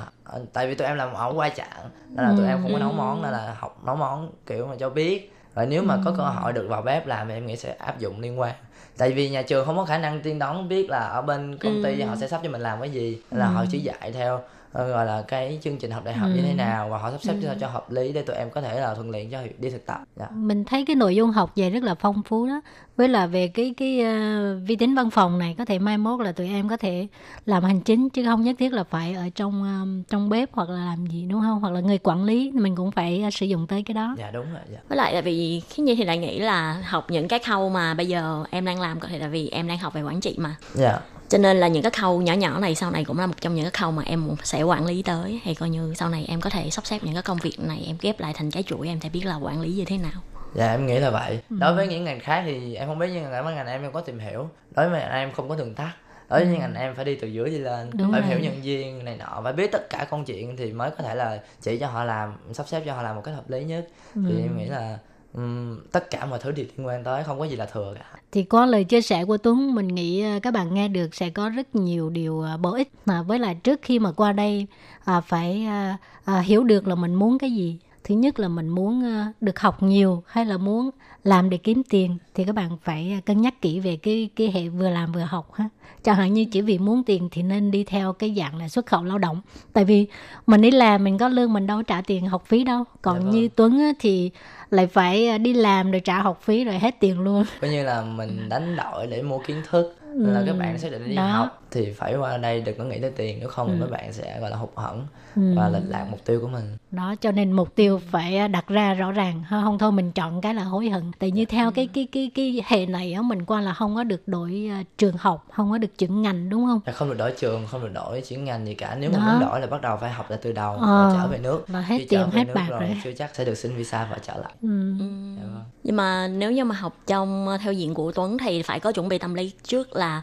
[0.53, 2.91] tại vì tụi em làm ở quay trạng nên là tụi em không có nấu
[2.91, 6.23] món nên là học nấu món kiểu mà cho biết rồi nếu mà có cơ
[6.23, 8.55] hội được vào bếp làm thì em nghĩ sẽ áp dụng liên quan
[8.97, 11.83] tại vì nhà trường không có khả năng tiên đoán biết là ở bên công
[11.83, 12.05] ty Ừ.
[12.07, 13.51] họ sẽ sắp cho mình làm cái gì là Ừ.
[13.53, 14.39] họ chỉ dạy theo
[14.73, 16.45] ờ, gọi là cái chương trình học đại học như Ừ.
[16.47, 17.39] thế nào và họ sắp xếp Ừ.
[17.43, 19.69] cho, cho hợp lý để tụi em có thể là thuận tiện cho việc đi
[19.69, 20.27] thực tập dạ.
[20.31, 22.61] mình thấy cái nội dung học về rất là phong phú đó
[22.97, 26.19] với là về cái cái ờ, vi tính văn phòng này có thể mai mốt
[26.19, 27.07] là tụi em có thể
[27.45, 30.69] làm hành chính chứ không nhất thiết là phải ở trong ờ, trong bếp hoặc
[30.69, 31.59] là làm gì đúng không?
[31.59, 34.15] Hoặc là người quản lý mình cũng phải ờ, sử dụng tới cái đó.
[34.17, 34.79] Dạ đúng rồi dạ.
[34.89, 37.93] Với lại là vì khi nhi thì lại nghĩ là học những cái khâu mà
[37.93, 40.35] bây giờ em đang làm có thể là vì em đang học về quản trị
[40.37, 40.55] mà.
[40.73, 40.99] Dạ.
[41.29, 43.55] Cho nên là những cái khâu nhỏ nhỏ này sau này cũng là một trong
[43.55, 45.41] những cái khâu mà em sẽ quản lý tới.
[45.43, 47.83] Hay coi như sau này em có thể sắp xếp những cái công việc này
[47.87, 50.21] em ghép lại thành cái chuỗi em sẽ biết là quản lý như thế nào
[50.55, 51.55] dạ em nghĩ là vậy Ừ.
[51.59, 54.01] đối với những ngành khác thì em không biết nhưng mà ngành em em có
[54.01, 55.91] tìm hiểu đối với ngành em không có đường tắt
[56.29, 56.59] đối với Ừ.
[56.59, 58.29] ngành em phải đi từ dưới đi lên Đúng phải rồi.
[58.29, 61.15] hiểu nhân viên này nọ phải biết tất cả công chuyện thì mới có thể
[61.15, 63.87] là chỉ cho họ làm sắp xếp cho họ làm một cách hợp lý nhất
[64.15, 64.39] thì Ừ.
[64.43, 64.97] em nghĩ là
[65.33, 68.05] ừm, tất cả mọi thứ đều liên quan tới không có gì là thừa cả
[68.31, 71.29] thì qua lời chia sẻ của Tuấn mình nghĩ ờ, các bạn nghe được sẽ
[71.29, 74.67] có rất nhiều điều ờ, bổ ích mà với lại trước khi mà qua đây
[75.05, 78.69] à, phải à, à, hiểu được là mình muốn cái gì thứ nhất là mình
[78.69, 80.89] muốn ờ, được học nhiều hay là muốn
[81.23, 84.51] làm để kiếm tiền thì các bạn phải ờ, cân nhắc kỹ về cái cái
[84.51, 85.69] hệ vừa làm vừa học ha.
[86.03, 88.85] Chẳng hạn như chỉ vì muốn tiền thì nên đi theo cái dạng là xuất
[88.85, 89.41] khẩu lao động.
[89.73, 90.07] Tại vì
[90.47, 92.83] mình đi làm mình có lương mình đâu trả tiền học phí đâu.
[93.01, 93.31] Còn Dạ vâng.
[93.31, 94.31] như Tuấn á, thì
[94.69, 97.43] lại phải ờ, đi làm rồi trả học phí rồi hết tiền luôn.
[97.61, 101.09] Coi như là mình đánh đổi để mua kiến thức là các bạn xác định
[101.09, 101.27] đi Đó.
[101.27, 103.79] học thì phải qua đây đừng có nghĩ tới tiền nếu không thì Ừ.
[103.79, 105.41] mấy bạn sẽ gọi là hụt hẫng Ừ.
[105.57, 108.93] và lệch lạc mục tiêu của mình đó cho nên mục tiêu phải đặt ra
[108.93, 111.87] rõ ràng ha không thôi mình chọn cái là hối hận tại như theo cái
[111.93, 115.17] cái cái cái hệ này á mình qua là không có được đổi ờ, trường
[115.17, 117.91] học không có được chuyển ngành đúng không Là không được đổi trường không được
[117.93, 119.19] đổi chuyển ngành gì cả nếu Đó.
[119.19, 121.37] mà muốn đổi là bắt đầu phải học lại từ đầu Ờ, và trở về
[121.37, 122.81] nước là hết tiền, hết nước bạc rồi.
[123.03, 124.93] chưa chắc sẽ được xin visa và trở lại ừ.
[125.37, 125.63] Dạ vâng.
[125.83, 128.91] nhưng mà nếu như mà học trong ờ, theo diện của Tuấn thì phải có
[128.91, 130.21] chuẩn bị tâm lý trước là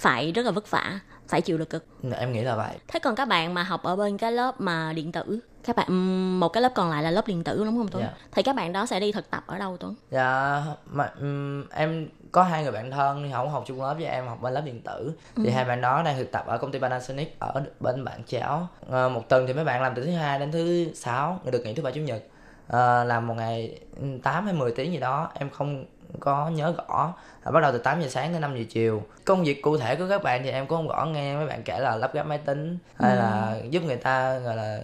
[0.00, 1.86] phải rất là vất vả phải chịu được cực.
[2.18, 2.76] Em nghĩ là vậy.
[2.88, 5.92] Thế còn các bạn mà học ở bên cái lớp mà điện tử các bạn
[6.40, 8.02] một cái lớp còn lại là lớp điện tử đúng không Tuấn?
[8.02, 8.12] Dạ.
[8.32, 9.94] thì các bạn đó sẽ đi thực tập ở đâu Tuấn?
[10.10, 14.04] Dạ, mà ừm, em có hai người bạn thân thì không học chung lớp với
[14.04, 15.12] em học bên lớp điện tử.
[15.36, 15.50] Thì Ừ.
[15.50, 19.08] hai bạn đó đang thực tập ở công ty Panasonic ở bên bạn cháo Ờ,
[19.08, 21.82] một tuần thì mấy bạn làm từ thứ hai đến thứ sáu được nghỉ thứ
[21.82, 22.22] bảy chủ nhật.
[22.68, 23.80] Ờ, làm một ngày
[24.22, 25.84] 8 hay 10 tiếng gì đó em không
[26.20, 27.14] có nhớ rõ.
[27.42, 29.02] Ờ, bắt đầu từ 8 giờ sáng đến 5 giờ chiều.
[29.24, 31.62] Công việc cụ thể của các bạn thì em cũng không rõ nghe mấy bạn
[31.62, 34.80] kể là lắp ghép máy tính hay là giúp người ta gọi là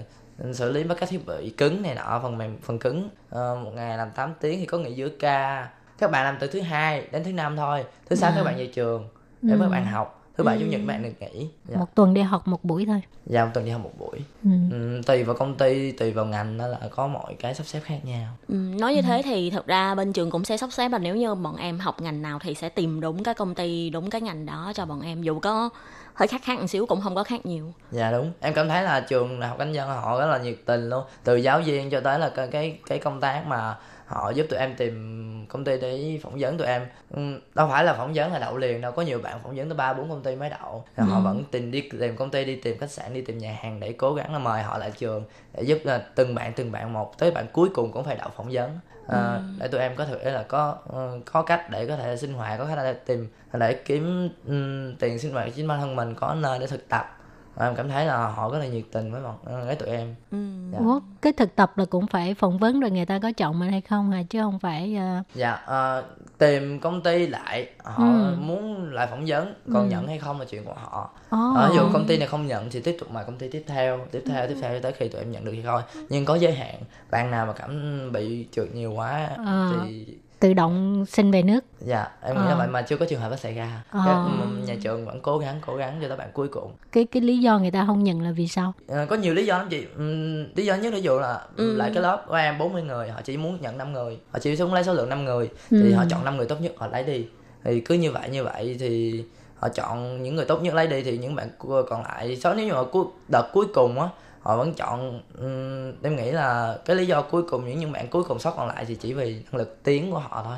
[0.53, 3.09] xử lý mấy cái thiết bị cứng này nọ phần mềm phần cứng.
[3.31, 5.69] Ờ, một ngày làm 8 tiếng thì có nghỉ giữa ca.
[5.99, 8.35] Các bạn làm từ thứ hai đến thứ năm thôi thứ sáu À.
[8.37, 9.09] các bạn về trường
[9.43, 9.59] để Ừ.
[9.63, 10.61] các bạn học thứ bảy Ừ.
[10.61, 11.77] chủ nhật bạn được nghỉ dạ.
[11.79, 13.03] Một tuần đi học một buổi thôi.
[13.27, 14.51] dạ một tuần đi học một buổi Ừ.
[14.71, 17.81] ừ, tùy vào công ty tùy vào ngành đó là có mọi cái sắp xếp
[17.85, 20.89] khác nhau Ừ, nói như thế thì thật ra bên trường cũng sẽ sắp xếp
[20.93, 23.91] là nếu như bọn em học ngành nào thì sẽ tìm đúng cái công ty
[23.91, 25.71] đúng cái ngành đó cho bọn em dù có
[26.15, 28.83] hơi khác khác một xíu cũng không có khác nhiều dạ đúng em cảm thấy
[28.83, 31.91] là trường đại học kinh dân họ rất là nhiệt tình luôn từ giáo viên
[31.91, 33.77] cho tới là cái, cái công tác mà
[34.07, 36.87] họ giúp tụi em tìm công ty để phỏng vấn tụi em.
[37.11, 39.69] Ừ, đâu phải là phỏng vấn là đậu liền đâu có nhiều bạn phỏng vấn
[39.69, 40.85] tới ba bốn công ty mới đậu.
[40.97, 41.23] Rồi họ Ừ.
[41.25, 43.93] vẫn tìm đi tìm công ty đi tìm khách sạn đi tìm nhà hàng để
[43.93, 47.19] cố gắng là mời họ lại trường để giúp là từng bạn từng bạn một
[47.19, 48.79] tới bạn cuối cùng cũng phải đậu phỏng vấn.
[49.09, 52.33] À, để tụi em có thể là có ờ, có cách để có thể sinh
[52.33, 56.15] hoạt có thể là tìm để kiếm ừm, tiền sinh hoạt chính bản thân mình
[56.15, 57.14] có nơi để thực tập
[57.55, 59.37] Và em cảm thấy là họ rất là nhiệt tình với bọn
[59.67, 60.39] với tụi em ừ.
[60.73, 60.79] Dạ.
[60.79, 63.71] Ủa, cái thực tập là cũng phải phỏng vấn rồi người ta có chọn mình
[63.71, 64.23] hay không hả?
[64.31, 64.97] Chứ không phải...
[64.97, 66.05] ờ, dạ ờ,
[66.39, 68.37] tìm công ty lại họ Ừ.
[68.39, 69.91] muốn lại phỏng vấn còn Ừ.
[69.91, 71.55] nhận hay không là chuyện của họ Ồ.
[71.57, 73.65] Ờ, ví dụ công ty này không nhận thì tiếp tục mời công ty tiếp
[73.67, 76.25] theo tiếp theo tiếp theo cho tới khi tụi em nhận được thì thôi nhưng
[76.25, 76.75] có giới hạn
[77.11, 79.69] bạn nào mà cảm bị trượt nhiều quá Ờ.
[79.71, 80.07] thì
[80.45, 81.65] tự động xin về nước.
[81.81, 82.59] dạ em nghĩ là Ờ.
[82.59, 84.01] vậy mà chưa có trường hợp đó xảy ra Ờ.
[84.07, 87.05] Các, ừm, nhà trường vẫn cố gắng cố gắng cho tới bạn cuối cùng Cái
[87.05, 88.73] cái lý do người ta không nhận là vì sao?
[88.89, 91.77] Ờ, có nhiều lý do lắm chị Ừm, lý do nhất ví dụ là Ừ.
[91.77, 94.57] lại cái lớp của em 40 người họ chỉ muốn nhận 5 người họ chỉ
[94.57, 95.95] xuống lấy số lượng 5 người thì Ừ.
[95.97, 97.27] họ chọn 5 người tốt nhất họ lấy đi
[97.65, 99.25] thì cứ như vậy như vậy thì
[99.57, 101.49] họ chọn những người tốt nhất lấy đi thì những bạn
[101.89, 104.09] còn lại số nếu như mà cuối đợt cuối cùng á
[104.45, 108.09] họ vẫn chọn ừm, em nghĩ là cái lý do cuối cùng những những bạn
[108.09, 110.57] cuối cùng sót còn lại thì chỉ vì năng lực tiếng của họ thôi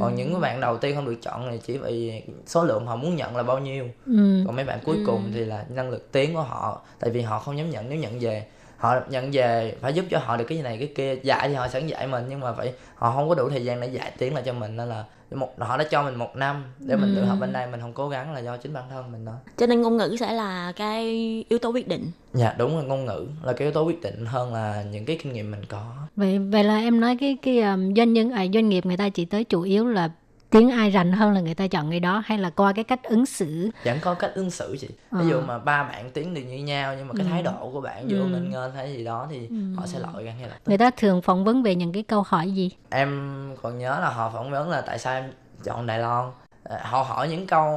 [0.00, 0.18] còn Ừ.
[0.18, 3.16] những cái bạn đầu tiên không được chọn thì chỉ vì số lượng họ muốn
[3.16, 4.42] nhận là bao nhiêu Ừ.
[4.46, 7.38] còn mấy bạn cuối cùng thì là năng lực tiếng của họ tại vì họ
[7.38, 8.46] không dám nhận nếu nhận về
[8.84, 11.14] họ nhận về phải giúp cho họ được cái này cái kia.
[11.22, 13.80] Dạy thì họ sẵn dạy mình nhưng mà phải họ không có đủ thời gian
[13.80, 16.64] để dạy tiếng lại cho mình nên là một họ đã cho mình một năm
[16.78, 17.24] để mình tự Ừ.
[17.26, 19.34] học bên đây mình không cố gắng là do chính bản thân mình thôi.
[19.56, 21.04] Cho nên ngôn ngữ sẽ là cái
[21.48, 22.10] yếu tố quyết định.
[22.34, 25.18] Dạ đúng là ngôn ngữ là cái yếu tố quyết định hơn là những cái
[25.22, 25.82] kinh nghiệm mình có.
[26.16, 29.08] Vậy vậy là em nói cái cái um, doanh nhân à, doanh nghiệp người ta
[29.08, 30.10] chỉ tới chủ yếu là
[30.54, 33.00] tiếng ai rành hơn là người ta chọn người đó hay là qua cái cách
[33.02, 35.18] ứng xử vẫn có cách ứng xử chị Ờ.
[35.22, 37.30] ví dụ mà ba bạn tiếng đều như nhau nhưng mà cái Ừ.
[37.30, 38.24] thái độ của bạn dù Ừ.
[38.24, 41.22] mình ngên hay gì đó thì họ sẽ loại ra lập tức người ta thường
[41.22, 43.32] phỏng vấn về những cái câu hỏi gì em
[43.62, 45.32] còn nhớ là họ phỏng vấn là tại sao em
[45.64, 46.30] chọn Đài Loan
[46.64, 47.68] Ờ, họ hỏi những câu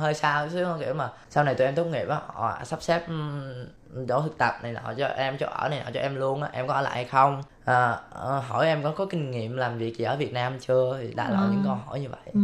[0.00, 3.06] hơi sao xíu kiểu mà sau này tụi em tốt nghiệp á họ sắp xếp
[4.08, 6.48] chỗ thực tập này nọ cho em cho ở này nọ cho em luôn á
[6.52, 9.78] em có ở lại hay không à, ờ, hỏi em có có kinh nghiệm làm
[9.78, 11.48] việc gì ở Việt Nam chưa thì đại loại À.
[11.52, 12.40] những câu hỏi như vậy ừ.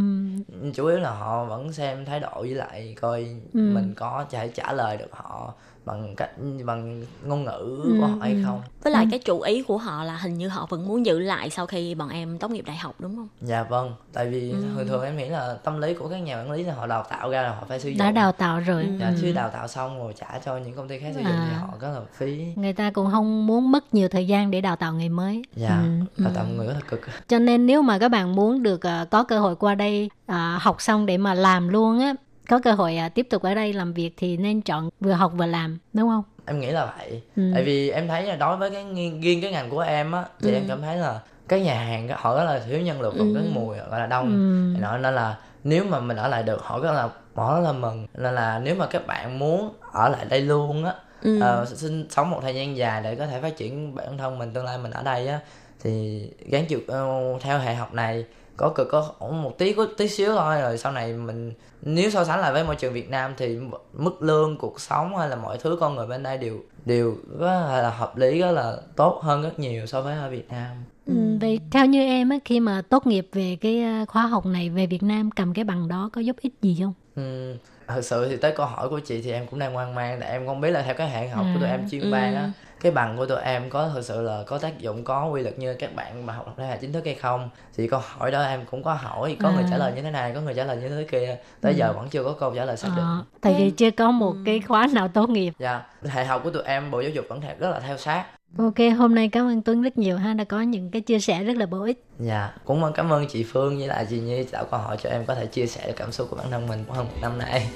[0.75, 3.23] chủ yếu là họ vẫn xem thái độ với lại coi
[3.53, 3.59] Ừ.
[3.73, 5.53] mình có thể trả lời được họ
[5.85, 6.29] bằng cách
[6.65, 9.07] bằng ngôn ngữ Ừ, của họ hay không với lại Ừ.
[9.11, 11.95] cái chủ ý của họ là hình như họ vẫn muốn giữ lại sau khi
[11.95, 14.57] bọn em tốt nghiệp đại học đúng không Dạ vâng, tại vì Ừ.
[14.75, 17.03] thường thường em nghĩ là tâm lý của các nhà quản lý là họ đào
[17.09, 17.97] tạo ra là họ phải sử dụng.
[17.97, 18.89] đã đào tạo rồi.
[18.99, 19.13] Dạ, Ừ.
[19.21, 21.57] chứ đào tạo xong rồi trả cho những công ty khác sử dụng thì À.
[21.61, 22.45] họ rất là phí.
[22.55, 25.83] người ta cũng không muốn mất nhiều thời gian để đào tạo người mới Dạ,
[26.17, 26.23] Ừ.
[26.23, 26.99] đào tạo người rất là cực.
[27.27, 30.59] cho nên nếu mà các bạn muốn được à, có cơ hội qua đây à,
[30.61, 32.13] học xong để mà làm luôn á
[32.49, 35.31] có cơ hội à, tiếp tục ở đây làm việc thì nên chọn vừa học
[35.35, 37.21] vừa làm đúng không Em nghĩ là vậy.
[37.35, 37.43] Ừ.
[37.53, 38.85] Tại vì em thấy là đối với cái
[39.21, 40.55] riêng cái ngành của em á thì Ừ.
[40.55, 43.39] em cảm thấy là các nhà hàng họ rất là thiếu nhân lực còn Ừ.
[43.39, 44.29] cái mùi gọi là đông.
[44.29, 44.73] Ừ.
[44.75, 47.61] Thì nó nên là nếu mà mình ở lại được họ rất là họ rất
[47.65, 51.39] là mừng nên là nếu mà các bạn muốn ở lại đây luôn á ừ.
[51.41, 54.53] Ờ, sinh sống một thời gian dài để có thể phát triển bản thân mình
[54.53, 55.39] tương lai mình ở đây á
[55.83, 57.07] thì gắng chịu ờ,
[57.41, 58.25] theo hệ học này
[58.59, 62.09] có cực có khổ một tí có tí xíu thôi rồi sau này mình nếu
[62.09, 63.57] so sánh lại với môi trường Việt Nam thì
[63.93, 67.47] mức lương cuộc sống hay là mọi thứ con người bên đây đều đều rất
[67.81, 71.37] là hợp lý rất là tốt hơn rất nhiều so với ở Việt Nam Ừ,
[71.41, 74.69] vậy theo như em á khi mà tốt nghiệp về cái à, khóa học này
[74.69, 76.93] về Việt Nam cầm cái bằng đó có giúp ích gì không?
[77.15, 77.57] Ừm,
[77.89, 80.29] thật sự thì tới câu hỏi của chị thì em cũng đang hoang mang tại
[80.31, 82.11] em không biết là theo cái hệ học của tụi À, em chuyên ừ.
[82.11, 85.25] ban á cái bằng của tụi em có thực sự là có tác dụng có
[85.27, 87.99] quy lực như các bạn mà học đại học chính thức hay không thì câu
[88.03, 89.67] hỏi đó em cũng có hỏi có người À.
[89.71, 92.09] trả lời như thế này có người trả lời như thế kia tới giờ vẫn
[92.09, 94.87] chưa có câu trả lời xác định Ờ, tại vì chưa có một cái khóa
[94.93, 95.53] nào tốt nghiệp.
[95.59, 98.25] dạ hệ học của tụi em bộ giáo dục vẫn theo rất là theo sát
[98.57, 101.43] Ok, hôm nay cảm ơn Tuấn rất nhiều ha đã có những cái chia sẻ
[101.43, 102.03] rất là bổ ích.
[102.19, 105.09] dạ cũng mong cảm ơn chị Phương với lại chị Nhi tạo câu hỏi cho
[105.09, 107.37] em có thể chia sẻ được cảm xúc của bản thân mình hơn một năm
[107.37, 107.67] nay.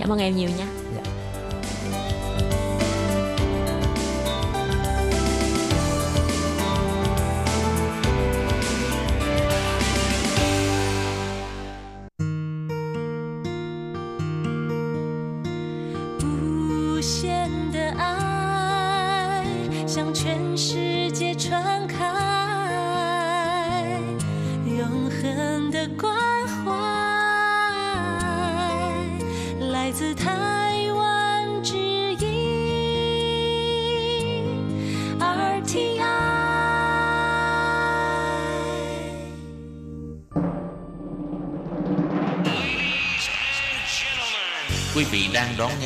[0.00, 0.66] Cảm ơn em nhiều nha.
[0.96, 1.15] 向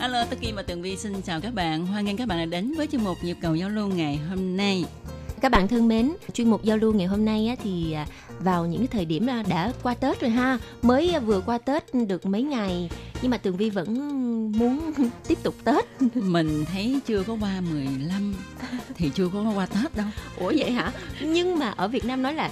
[0.00, 1.86] Hello, Tố Kim và Tường Vi xin chào các bạn.
[1.86, 4.56] Hoan nghênh các bạn đã đến với chuyên mục Nhịp cầu giao lưu ngày hôm
[4.56, 4.84] nay.
[5.40, 8.06] Các bạn thân mến, chuyên mục giao lưu ngày hôm nay á, thì à,
[8.38, 11.94] vào những thời điểm à, đã qua Tết rồi ha, mới à, vừa qua Tết
[12.08, 12.90] được mấy ngày,
[13.22, 13.94] nhưng mà Tường Vi vẫn
[14.58, 14.92] muốn
[15.28, 15.84] tiếp tục Tết.
[16.14, 18.34] Mình thấy chưa có qua 15
[18.94, 20.06] thì chưa có qua Tết đâu.
[20.36, 20.92] Ủa vậy hả?
[21.20, 22.50] Nhưng mà ở Việt Nam nói là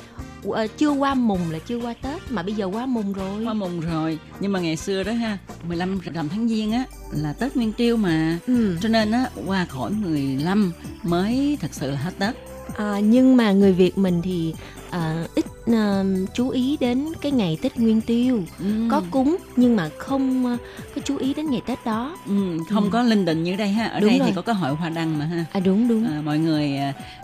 [0.78, 3.44] chưa qua mùng là chưa qua Tết, mà bây giờ qua mùng rồi.
[3.44, 7.32] Qua mùng rồi, nhưng mà ngày xưa đó ha, 15 rằm tháng Giêng á là
[7.32, 8.38] Tết Nguyên Tiêu mà.
[8.46, 8.76] Ừ.
[8.80, 10.72] Cho nên á qua khỏi 15
[11.02, 12.34] mới thật sự là hết Tết.
[12.76, 14.54] À, nhưng mà người Việt mình thì
[14.90, 16.04] à, ít à,
[16.34, 18.42] chú ý đến cái ngày Tết Nguyên Tiêu.
[18.58, 18.66] Ừ.
[18.90, 20.56] Có cúng nhưng mà không à,
[20.94, 22.16] có chú ý đến ngày Tết đó.
[22.26, 22.90] Ừ, không Ừ.
[22.92, 23.86] có linh định như đây ha.
[23.86, 24.28] Ở Đúng đây rồi.
[24.28, 25.44] thì có cái hội hoa đăng mà ha.
[25.52, 26.04] À đúng đúng.
[26.06, 26.72] À, mọi người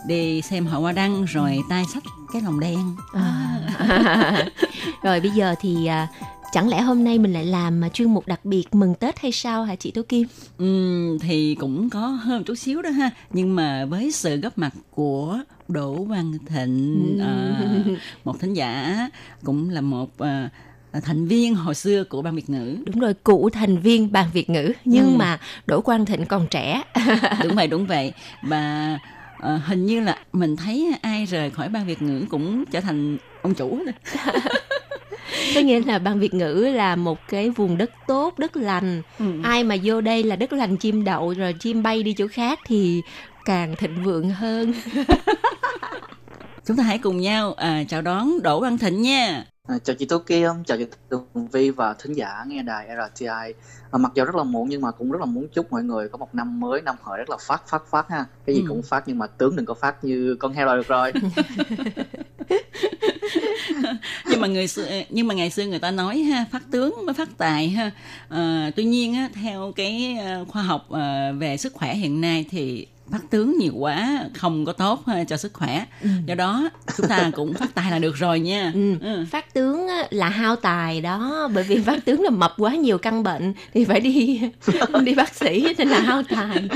[0.07, 2.79] đi xem hội hoa đăng rồi tay sách cái lồng đen.
[3.15, 3.59] À.
[5.03, 6.09] rồi bây giờ thì à,
[6.55, 9.33] chẳng lẽ hôm nay mình lại làm à, chuyên mục đặc biệt mừng Tết hay
[9.33, 10.29] sao hả chị Tố Kim?
[10.59, 14.59] Ừm, thì cũng có hơn một chút xíu đó ha nhưng mà với sự góp
[14.59, 15.39] mặt của
[15.69, 17.61] Đỗ Văn Thịnh à,
[18.25, 18.99] một thính giả
[19.45, 20.51] cũng là một à,
[21.03, 24.51] thành viên hồi xưa của ban Việt ngữ Đúng rồi, cựu thành viên ban Việt
[24.51, 25.17] ngữ nhưng Ừ.
[25.17, 26.83] mà Đỗ Quang Thịnh còn trẻ.
[27.43, 28.99] đúng vậy đúng vậy và
[29.39, 33.19] à, hình như là mình thấy ai rời khỏi ban Việt ngữ cũng trở thành
[33.43, 33.95] ông chủ rồi.
[35.55, 39.03] Có nghĩa là ban Việt ngữ là một cái vùng đất tốt, đất lành.
[39.19, 39.25] Ừ.
[39.43, 42.59] Ai mà vô đây là đất lành chim đậu rồi chim bay đi chỗ khác
[42.67, 43.03] thì
[43.45, 44.73] càng thịnh vượng hơn.
[46.67, 50.07] chúng ta hãy cùng nhau à, chào đón Đỗ Văn Thịnh nha À, chào chị
[50.07, 53.53] Tố Kim, chào chị Tường Vi và thính giả nghe đài RTI.
[53.91, 56.09] À, mặc dù rất là muộn nhưng mà cũng rất là muốn chúc mọi người
[56.09, 58.25] có một năm mới, năm hợi rất là phát phát phát ha.
[58.47, 58.67] Cái gì Ừ.
[58.69, 61.13] cũng phát nhưng mà tướng đừng có phát như con heo là được rồi.
[64.47, 67.15] nhưng mà người xưa nhưng mà ngày xưa người ta nói ha phát tướng mới
[67.15, 67.91] phát tài ha
[68.29, 72.45] Ờ, tuy nhiên á, theo cái ờ, khoa học ờ, về sức khỏe hiện nay
[72.51, 75.85] thì phát tướng nhiều quá không có tốt ha, cho sức khỏe
[76.27, 78.95] do đó chúng ta cũng phát tài là được rồi nha Ừ.
[79.01, 79.25] Ừ.
[79.31, 82.99] Phát tướng á, là hao tài đó bởi vì phát tướng là mập quá nhiều
[82.99, 84.41] căn bệnh thì phải đi
[85.05, 86.69] đi bác sĩ nên là hao tài.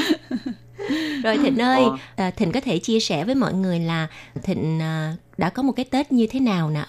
[1.23, 1.83] Rồi Thịnh ơi,
[2.17, 4.07] à, Thịnh có thể chia sẻ với mọi người là
[4.43, 6.85] Thịnh à, đã có một cái Tết như thế nào nè?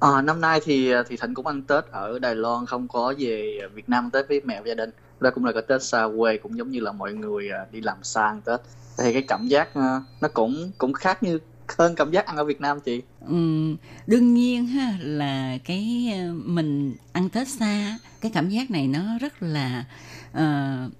[0.00, 3.58] À, năm nay thì thì Thịnh cũng ăn Tết ở Đài Loan, không có về
[3.74, 4.90] Việt Nam Tết với mẹ và gia đình.
[5.20, 7.80] Đây cũng là cái Tết xa quê, cũng giống như là mọi người à, đi
[7.80, 8.60] làm xa ăn Tết.
[8.98, 11.38] Thì cái cảm giác à, nó cũng cũng khác như
[11.78, 13.02] hơn cảm giác ăn ở Việt Nam chị.
[13.28, 13.36] Ừ,
[14.06, 19.18] đương nhiên ha là cái à, mình ăn Tết xa cái cảm giác này nó
[19.20, 19.84] rất là
[20.32, 20.92] uh,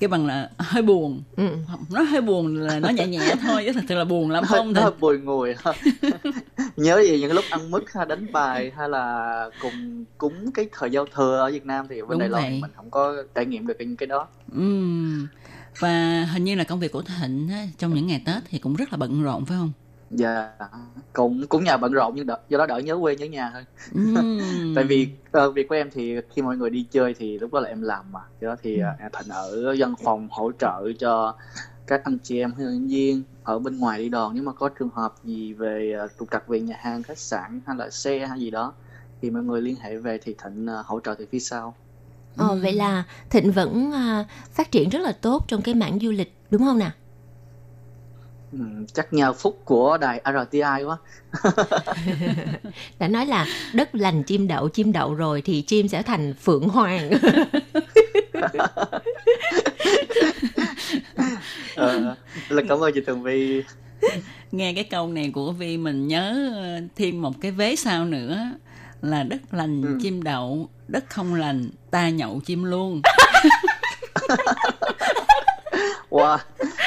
[0.00, 1.48] cái bằng là hơi buồn Ừ.
[1.90, 4.74] nó hơi buồn là nó nhẹ nhẹ thôi chứ thật sự là buồn lắm không
[4.74, 5.54] thì bùi ngùi
[6.76, 9.26] nhớ về những lúc ăn mứt ha, đánh bài hay là
[9.62, 12.70] cùng cúng cái thời giao thừa ở Việt Nam thì bên Đúng Đài Loan mình
[12.76, 15.26] không có trải nghiệm được những cái đó Ừm.
[15.78, 18.74] và hình như là công việc của Thịnh á, trong những ngày Tết thì cũng
[18.76, 19.72] rất là bận rộn phải không?
[20.10, 20.52] Dạ.
[21.12, 23.64] Cũng cũng nhà bận rộn nhưng đỡ, do đó đỡ nhớ quê nhớ nhà hơn.
[23.94, 24.74] Ừm.
[24.74, 27.60] tại vì ờ, việc của em thì khi mọi người đi chơi thì lúc đó
[27.60, 28.20] là em làm mà.
[28.40, 31.34] Do đó thì uh, Thịnh ở văn phòng hỗ trợ cho
[31.86, 34.68] các anh chị em hướng dẫn viên ở bên ngoài đi đoàn nếu mà có
[34.68, 38.26] trường hợp gì về ờ, trục trặc về nhà hàng khách sạn hay là xe
[38.26, 38.72] hay gì đó
[39.22, 41.74] thì mọi người liên hệ về thì Thịnh ờ, hỗ trợ từ phía sau.
[42.36, 46.10] Ờ, vậy là Thịnh vẫn à, phát triển rất là tốt trong cái mảng du
[46.10, 46.90] lịch đúng không nè?
[48.52, 48.58] Ừ,
[48.92, 50.96] chắc nhờ phúc của đài RTI quá
[52.98, 56.68] Đã nói là đất lành chim đậu chim đậu rồi thì chim sẽ thành phượng
[56.68, 57.10] hoàng.
[61.74, 62.16] Ờ,
[62.48, 63.62] là cảm ơn chị Tường Vi
[64.52, 68.38] nghe cái câu này của Vi mình nhớ ờ, thêm một cái vế sau nữa
[69.02, 69.98] là đất lành Ừ.
[70.02, 73.02] chim đậu đất không lành ta nhậu chim luôn
[76.10, 76.38] Wow,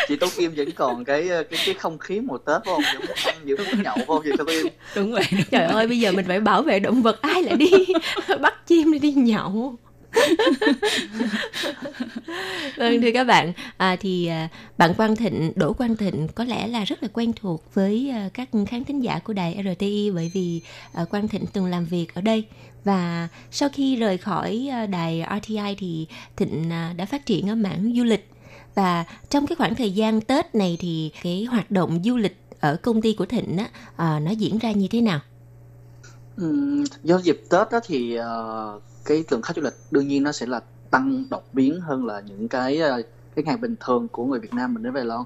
[0.07, 2.81] chị Tố Kim vẫn còn cái cái cái không khí mùa Tết phải không?
[2.93, 4.67] Vẫn muốn ăn, vẫn muốn nhậu phải không chị Tố Kim?
[4.95, 7.55] đúng vậy đúng Trời ơi bây giờ mình phải bảo vệ động vật ai lại
[7.55, 7.71] đi
[8.41, 9.77] bắt chim đi đi nhậu.
[12.77, 16.67] vâng thưa các bạn à, thì à, bạn Quang Thịnh Đỗ Quang Thịnh có lẽ
[16.67, 20.31] là rất là quen thuộc với à, các khán thính giả của đài RTI bởi
[20.33, 20.61] vì
[20.93, 22.45] à, Quang Thịnh từng làm việc ở đây
[22.83, 27.55] và sau khi rời khỏi à, đài RTI thì Thịnh à, đã phát triển ở
[27.55, 28.32] mảng du lịch
[28.75, 32.77] và trong cái khoảng thời gian Tết này thì cái hoạt động du lịch ở
[32.81, 35.19] công ty của Thịnh á, à, nó diễn ra như thế nào?
[36.37, 40.31] Ừm, do dịp Tết đó thì ờ, cái lượng khách du lịch đương nhiên nó
[40.31, 43.01] sẽ là tăng đột biến hơn là những cái ờ,
[43.35, 45.23] cái ngày bình thường của người Việt Nam mình đến Đài Loan.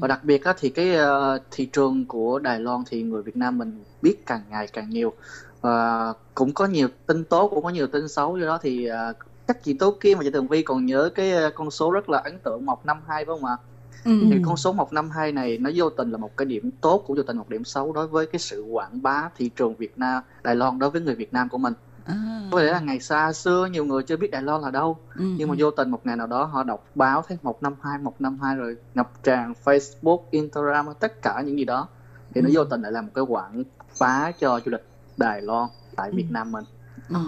[0.00, 3.36] Và đặc biệt á, thì cái ờ, thị trường của Đài Loan thì người Việt
[3.36, 5.12] Nam mình biết càng ngày càng nhiều.
[5.60, 9.12] Và cũng có nhiều tin tốt cũng có nhiều tin xấu do đó thì ờ,
[9.48, 12.08] các chị Tố Kim và chị Tường Vi còn nhớ cái ờ, con số rất
[12.08, 13.56] là ấn tượng 152 phải không ạ?
[14.04, 14.10] Ừ.
[14.30, 17.22] Thì con số 152 này nó vô tình là một cái điểm tốt cũng vô
[17.22, 20.56] tình một điểm xấu đối với cái sự quảng bá thị trường Việt Nam, Đài
[20.56, 21.72] Loan đối với người Việt Nam của mình.
[22.04, 22.48] À.
[22.50, 25.24] Có thể là ngày xa xưa nhiều người chưa biết Đài Loan là đâu Ừ,
[25.38, 25.64] nhưng mà ừ.
[25.64, 29.52] vô tình một ngày nào đó họ đọc báo thấy 152 152 rồi ngập tràn
[29.64, 31.88] Facebook, Instagram tất cả những gì đó
[32.34, 32.52] thì nó Ừ.
[32.54, 33.62] vô tình lại là một cái quảng
[34.00, 34.84] bá cho du lịch
[35.16, 36.64] Đài Loan tại Việt Nam mình.
[37.08, 37.20] Ừ.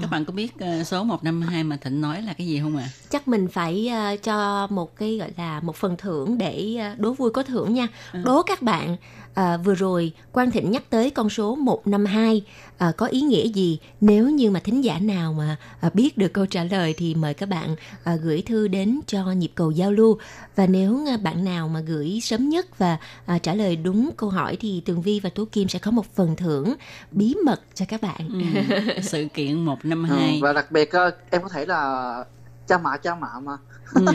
[0.00, 2.88] Các bạn có biết ờ, số 152 mà Thịnh nói là cái gì không ạ?
[3.10, 7.12] chắc mình phải ờ, cho một cái gọi là một phần thưởng để ờ, đố
[7.12, 7.88] vui có thưởng nha
[8.24, 8.96] đố các bạn
[9.34, 12.42] ờ, vừa rồi Quang Thịnh nhắc tới con số 152
[12.78, 16.28] ờ, có ý nghĩa gì nếu như mà thính giả nào mà ờ, biết được
[16.32, 19.92] câu trả lời thì mời các bạn ờ, gửi thư đến cho nhịp cầu giao
[19.92, 20.18] lưu
[20.56, 22.96] và nếu ờ, bạn nào mà gửi sớm nhất và
[23.26, 26.14] ờ, trả lời đúng câu hỏi thì Tường Vi và Tú Kim sẽ có một
[26.14, 26.74] phần thưởng
[27.12, 28.99] bí mật cho các bạn Ừ.
[29.02, 30.40] Sự kiện Ừ, 152.
[30.42, 32.24] và đặc biệt ờ, em có thể là
[32.66, 33.56] cha mạ cha mạ mà.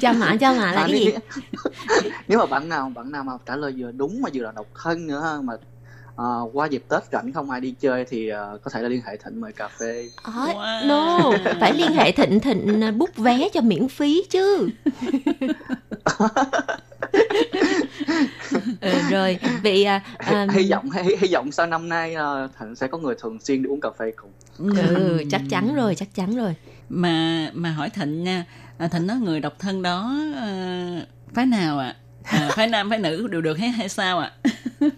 [0.00, 1.20] cha mạ cha mạ là À, cái gì nếu,
[2.28, 4.66] nếu mà bạn nào bạn nào mà trả lời vừa đúng mà vừa là độc
[4.82, 5.54] thân nữa ha, mà
[6.16, 9.02] ờ, qua dịp Tết rảnh không ai đi chơi thì ờ, có thể là liên
[9.06, 10.10] hệ Thịnh mời cà phê.
[10.22, 10.32] Ờ,
[10.86, 14.68] no phải liên hệ thịnh thịnh à, bút vé cho miễn phí chứ
[18.80, 22.76] ừ, rồi vậy à, à, hy vọng hy, hy vọng sau năm nay ờ, Thịnh
[22.76, 24.30] sẽ có người thường xuyên đi uống cà phê cùng.
[24.76, 26.54] ừ, chắc chắn rồi chắc chắn rồi
[26.88, 28.44] Mà mà hỏi Thịnh nha,
[28.78, 30.46] à, Thịnh nói người độc thân đó ờ,
[31.34, 31.96] phái nào ạ?
[32.22, 32.50] À?
[32.56, 34.32] phái nam phái nữ đều được hay hay sao ạ?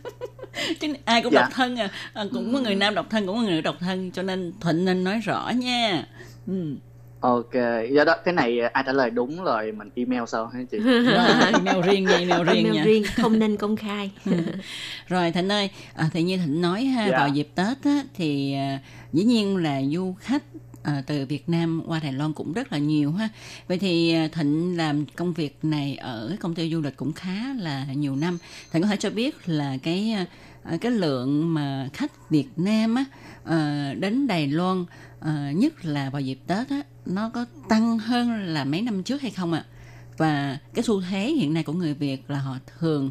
[0.81, 1.41] Chứ ai cũng Dạ.
[1.43, 1.89] độc thân à.
[2.15, 4.53] à, cũng có người nam độc thân cũng có người nữ độc thân cho nên
[4.61, 6.05] Thịnh nên nói rõ nha.
[6.47, 6.75] Ừ.
[7.21, 7.53] Ok,
[7.93, 10.79] do đó cái này ai trả lời đúng rồi mình email sau hả chị?
[10.79, 12.85] Rồi, email riêng nha, email riêng Email nha.
[12.85, 14.11] riêng không nên công khai
[15.09, 17.19] Rồi Thịnh ơi, à, thì như Thịnh nói ha, Dạ.
[17.19, 18.79] vào dịp Tết á, thì à,
[19.13, 20.43] dĩ nhiên là du khách
[20.85, 23.29] à, từ Việt Nam qua Đài Loan cũng rất là nhiều ha.
[23.69, 27.55] Vậy thì à, Thịnh làm công việc này ở công ty du lịch cũng khá
[27.59, 28.39] là nhiều năm.
[28.73, 30.27] Thịnh có thể cho biết là cái à,
[30.63, 33.05] à, cái lượng mà khách Việt Nam á
[33.45, 34.85] à, đến Đài Loan
[35.21, 39.23] à, nhất là vào dịp Tết á nó có tăng hơn là mấy năm trước
[39.23, 39.65] hay không ạ?
[40.17, 43.11] và cái xu thế hiện nay của người Việt là họ thường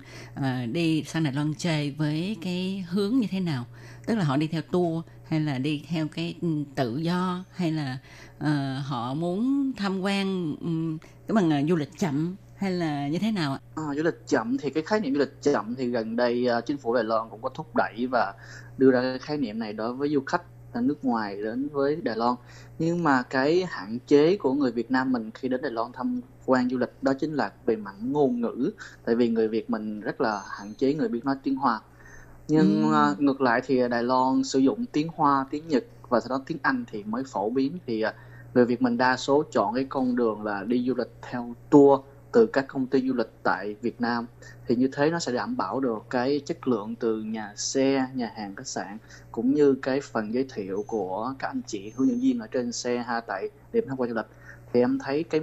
[0.71, 3.65] đi sang Đài Loan chơi với cái hướng như thế nào
[4.05, 7.71] tức là họ đi theo tour hay là đi theo cái ừ, tự do hay
[7.71, 7.97] là
[8.37, 13.17] uh, họ muốn tham quan um, cái bằng uh, du lịch chậm hay là như
[13.17, 13.59] thế nào ạ?
[13.75, 16.65] À, du lịch chậm thì cái khái niệm du lịch chậm thì gần đây uh,
[16.65, 18.33] chính phủ Đài Loan cũng có thúc đẩy và
[18.77, 20.41] đưa ra cái khái niệm này đối với du khách
[20.81, 22.35] nước ngoài đến với Đài Loan.
[22.79, 26.21] Nhưng mà cái hạn chế của người Việt Nam mình khi đến Đài Loan tham
[26.45, 28.71] quan du lịch đó chính là về mặt ngôn ngữ.
[29.05, 31.81] Tại vì người Việt mình rất là hạn chế người biết nói tiếng Hoa.
[32.47, 32.93] Nhưng Ừ.
[32.93, 36.43] à, ngược lại thì Đài Loan sử dụng tiếng Hoa, tiếng Nhật và sau đó
[36.45, 37.79] tiếng Anh thì mới phổ biến.
[37.87, 38.13] Thì à,
[38.53, 42.01] người Việt mình đa số chọn cái con đường là đi du lịch theo tour
[42.31, 44.27] từ các công ty du lịch tại Việt Nam.
[44.67, 48.31] Thì như thế nó sẽ đảm bảo được cái chất lượng từ nhà xe, nhà
[48.35, 48.97] hàng, khách sạn
[49.31, 52.71] cũng như cái phần giới thiệu của các anh chị hướng dẫn viên ở trên
[52.71, 54.25] xe ha tại điểm tham quan du lịch.
[54.73, 55.41] Thì em thấy cái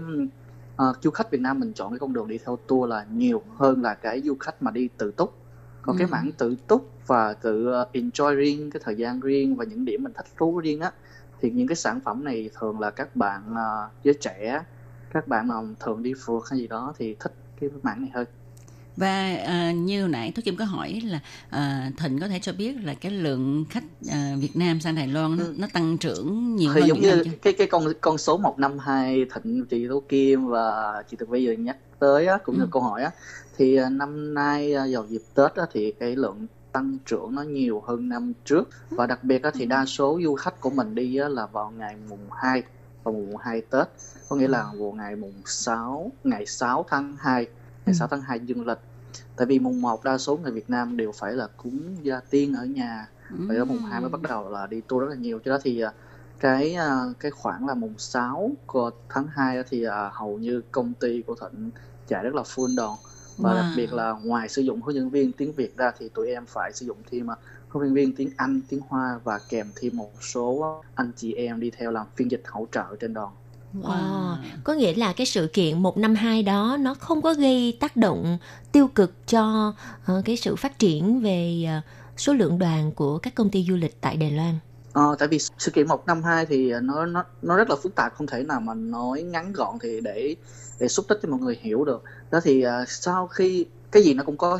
[0.77, 3.43] ờ, du khách Việt Nam mình chọn cái con đường đi theo tour là nhiều
[3.57, 5.40] hơn là cái du khách mà đi tự túc
[5.83, 6.11] còn cái Ừ.
[6.11, 10.03] mảng tự túc và tự ờ, enjoy riêng cái thời gian riêng và những điểm
[10.03, 10.93] mình thích thú riêng á
[11.41, 14.63] thì những cái sản phẩm này thường là các bạn ờ, giới trẻ
[15.11, 18.27] các bạn mà thường đi phượt hay gì đó thì thích cái mảng này hơn
[18.97, 21.21] Và à, như hồi nãy Thúy Kim có hỏi là
[21.51, 25.09] à, Thịnh có thể cho biết là cái lượng khách à, Việt Nam sang Đài
[25.09, 27.31] Loan nó, nó tăng trưởng nhiều thì hơn giống năm như chưa?
[27.43, 31.53] cái cái con con số 152 Thịnh chị Tố Kim và chị Tường Vi vừa
[31.53, 32.69] nhắc tới á, cũng như Ừ.
[32.71, 33.11] câu hỏi á
[33.61, 37.83] thì à, năm nay à, vào dịp Tết thì cái lượng tăng trưởng nó nhiều
[37.87, 38.69] hơn năm trước.
[38.91, 42.27] Và đặc biệt thì đa số du khách của mình đi là vào ngày mùng
[42.33, 42.63] 2
[43.05, 43.87] vào mùng 2 Tết.
[44.29, 47.47] Có nghĩa là vào ngày mùng 6 ngày 6 tháng 2
[47.87, 48.79] ngày 6 tháng 2 dương lịch.
[49.37, 52.55] Tại vì mùng 1 đa số người Việt Nam đều phải là cúng gia tiên
[52.55, 53.09] ở nhà.
[53.31, 53.37] Ừ.
[53.49, 55.39] và ở mùng 2 mới bắt đầu là đi tour rất là nhiều.
[55.45, 55.93] Cho đó thì à,
[56.41, 56.77] cái
[57.21, 61.35] cái khoảng là mùng 6 của tháng 2 á thì hầu như công ty của
[61.35, 61.71] Thịnh
[62.09, 62.97] chạy rất là full đòn
[63.37, 63.55] và Wow.
[63.57, 66.47] đặc biệt là ngoài sử dụng hướng dẫn viên tiếng Việt ra thì tụi em
[66.47, 67.35] phải sử dụng thêm à,
[67.69, 71.61] hướng dẫn viên tiếng Anh, tiếng Hoa và kèm thêm một số anh chị em
[71.61, 73.29] đi theo làm phiên dịch hỗ trợ trên đòn.
[73.83, 74.37] Wow.
[74.65, 78.39] Có nghĩa là cái sự kiện 152 đó nó không có gây tác động
[78.73, 79.75] tiêu cực cho
[80.07, 81.81] ờ, cái sự phát triển về ờ,
[82.17, 84.55] số lượng đoàn của các công ty du lịch tại Đài Loan.
[84.93, 88.15] Ờ, tại vì sự kiện 152 thì ờ, nó nó nó rất là phức tạp
[88.15, 90.37] không thể nào mà nói ngắn gọn thì để
[90.81, 92.03] để xúc tích cho mọi người hiểu được.
[92.31, 94.59] Đó thì uh, sau khi cái gì nó cũng có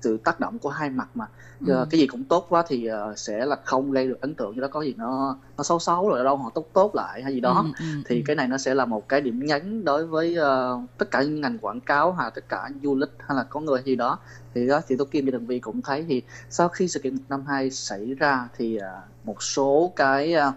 [0.00, 1.26] sự tác động của hai mặt mà.
[1.66, 1.86] Ờ, Ừ.
[1.90, 4.62] cái gì cũng tốt quá thì ờ, sẽ là không gây được ấn tượng cho
[4.62, 7.40] đó có gì nó nó xấu xấu rồi đâu họ tốt tốt lại hay gì
[7.40, 7.66] đó.
[7.66, 10.80] Ừ, ừ, thì cái này nó sẽ là một cái điểm nhấn đối với ờ,
[10.98, 13.82] tất cả những ngành quảng cáo hay tất cả du lịch hay là có người
[13.84, 14.18] gì đó.
[14.54, 17.12] Thì đó thì tôi Kim và Tường Vi cũng thấy thì sau khi sự kiện
[17.14, 20.52] 152 xảy ra thì ờ, một số cái ờ,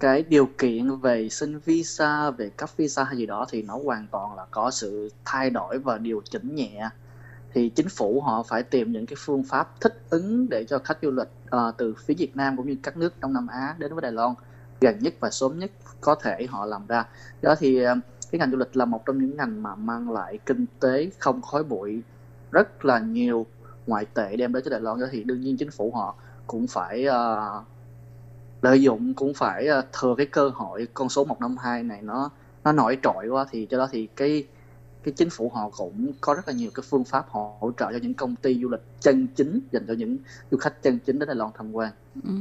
[0.00, 4.06] cái điều kiện về xin visa về cấp visa hay gì đó thì nó hoàn
[4.12, 6.88] toàn là có sự thay đổi và điều chỉnh nhẹ
[7.52, 10.98] thì chính phủ họ phải tìm những cái phương pháp thích ứng để cho khách
[11.02, 13.94] du lịch uh, từ phía Việt Nam cũng như các nước Đông Nam Á đến
[13.94, 14.34] với Đài Loan
[14.80, 15.70] gần nhất và sớm nhất
[16.00, 17.04] có thể họ làm ra.
[17.42, 17.94] Đó thì ờ,
[18.30, 21.42] cái ngành du lịch là một trong những ngành mà mang lại kinh tế không
[21.42, 22.02] khói bụi
[22.50, 23.46] rất là nhiều
[23.86, 25.00] ngoại tệ đem đến cho Đài Loan.
[25.00, 26.14] Đó thì đương nhiên chính phủ họ
[26.46, 27.64] cũng phải uh,
[28.62, 32.30] lợi dụng cũng phải uh, thừa cái cơ hội con số 152 này nó
[32.64, 34.46] nó nổi trội quá thì cho đó thì cái
[35.04, 37.92] cái chính phủ họ cũng có rất là nhiều cái phương pháp họ hỗ trợ
[37.92, 40.16] cho những công ty du lịch chân chính dành cho những
[40.50, 41.92] du khách chân chính đến Đài Loan tham quan.
[42.24, 42.32] Ừ.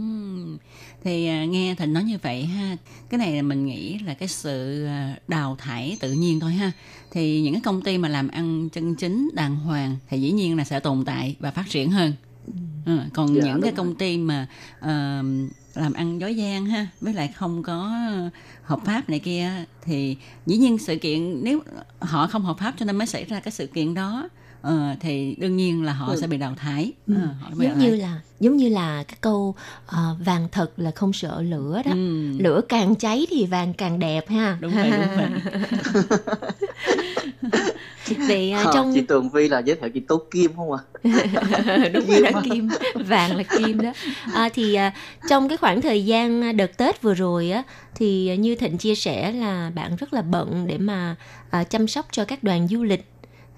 [1.04, 2.78] Thì à, nghe Thịnh nói như vậy ha,
[3.10, 6.72] cái này là mình nghĩ là cái sự à, đào thải tự nhiên thôi ha.
[7.12, 10.58] Thì những cái công ty mà làm ăn chân chính đàng hoàng thì dĩ nhiên
[10.58, 12.14] là sẽ tồn tại và phát triển hơn.
[12.86, 14.48] Ừ, còn Dạ, những cái công ty mà
[14.80, 15.24] ờ,
[15.76, 17.92] làm ăn dối gian ha, với lại không có
[18.64, 19.50] hợp pháp này kia
[19.82, 21.60] thì dĩ nhiên sự kiện nếu
[22.00, 24.30] họ không hợp pháp cho nên mới xảy ra cái sự kiện đó
[24.62, 26.18] ờ, thì đương nhiên là họ Ừ.
[26.22, 26.94] sẽ bị đào thải.
[27.08, 27.14] Ừ.
[27.16, 27.28] Ờ,
[27.58, 27.98] bị giống đào như thải.
[28.00, 32.32] là giống như là cái câu ờ, vàng thật là không sợ lửa đó Ừ.
[32.40, 35.28] lửa càng cháy thì vàng càng đẹp ha Đúng vậy, đúng vậy.
[38.28, 40.80] vậy à, Ờ, trong chị Tường Vi là giới thiệu chị Tố Kim không ạ?
[41.94, 43.92] đúng rồi đó kim vàng là kim đó.
[44.34, 44.94] À, thì à,
[45.30, 47.64] trong cái khoảng thời gian đợt tết vừa rồi á
[47.96, 51.16] thì như thịnh chia sẻ là bạn rất là bận để mà
[51.50, 53.06] à, chăm sóc cho các đoàn du lịch.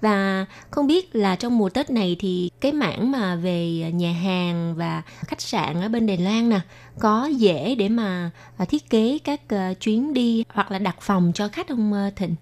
[0.00, 4.74] Và không biết là trong mùa tết này thì cái mảng mà về nhà hàng
[4.76, 6.60] và khách sạn ở bên đài loan nè
[6.98, 11.32] có dễ để mà à, thiết kế các à, chuyến đi hoặc là đặt phòng
[11.34, 12.34] cho khách không à, thịnh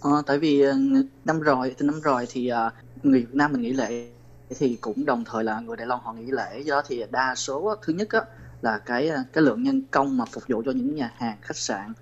[0.00, 0.74] Ờ, tại vì ờ,
[1.24, 2.70] năm rồi từ năm rồi thì ờ,
[3.02, 4.08] người Việt Nam mình nghỉ lễ
[4.58, 6.60] thì cũng đồng thời là người Đài Loan họ nghỉ lễ.
[6.64, 8.20] Do đó thì đa số thứ nhất á,
[8.62, 11.56] là cái ờ, cái lượng nhân công mà phục vụ cho những nhà hàng khách
[11.56, 11.92] sạn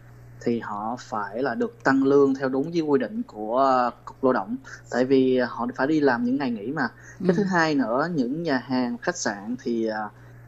[0.41, 4.33] thì họ phải là được tăng lương theo đúng với quy định của cục lao
[4.33, 4.57] động.
[4.91, 6.89] Tại vì họ phải đi làm những ngày nghỉ mà.
[7.27, 9.91] Cái thứ hai nữa những nhà hàng khách sạn thì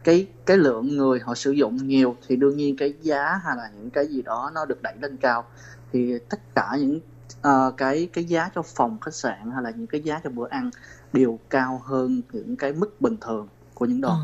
[0.04, 3.70] cái cái lượng người họ sử dụng nhiều thì đương nhiên cái giá hay là
[3.76, 5.44] những cái gì đó nó được đẩy lên cao.
[5.92, 7.00] Thì tất cả những
[7.40, 10.48] ờ, cái cái giá cho phòng khách sạn hay là những cái giá cho bữa
[10.48, 10.70] ăn
[11.12, 14.18] đều cao hơn những cái mức bình thường của những đoàn.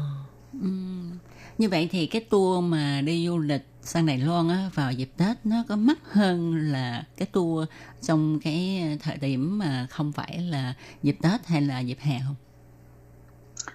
[0.53, 1.19] Ừm.
[1.59, 5.11] Như vậy thì cái tour mà đi du lịch sang Đài Loan á, vào dịp
[5.17, 7.69] Tết nó có mắc hơn là cái tour
[8.01, 12.37] trong cái thời điểm mà không phải là dịp Tết hay là dịp hè không?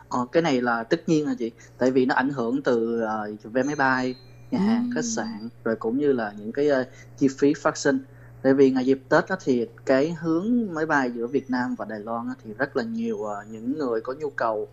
[0.09, 3.35] Ờ, cái này là tất nhiên là chị, tại vì nó ảnh hưởng từ ờ,
[3.43, 4.15] vé máy bay,
[4.51, 7.99] nhà hàng, khách sạn rồi cũng như là những cái ờ, chi phí phát sinh.
[8.43, 11.85] Tại vì ngày dịp Tết đó thì cái hướng máy bay giữa Việt Nam và
[11.85, 14.67] Đài Loan thì rất là nhiều ờ, những người có nhu cầu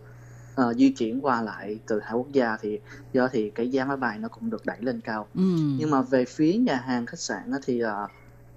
[0.55, 2.79] ờ, di chuyển qua lại từ hai quốc gia thì
[3.13, 5.27] do thì cái giá máy bay nó cũng được đẩy lên cao.
[5.35, 5.77] Ừm.
[5.79, 8.07] Nhưng mà về phía nhà hàng khách sạn á, thì ờ,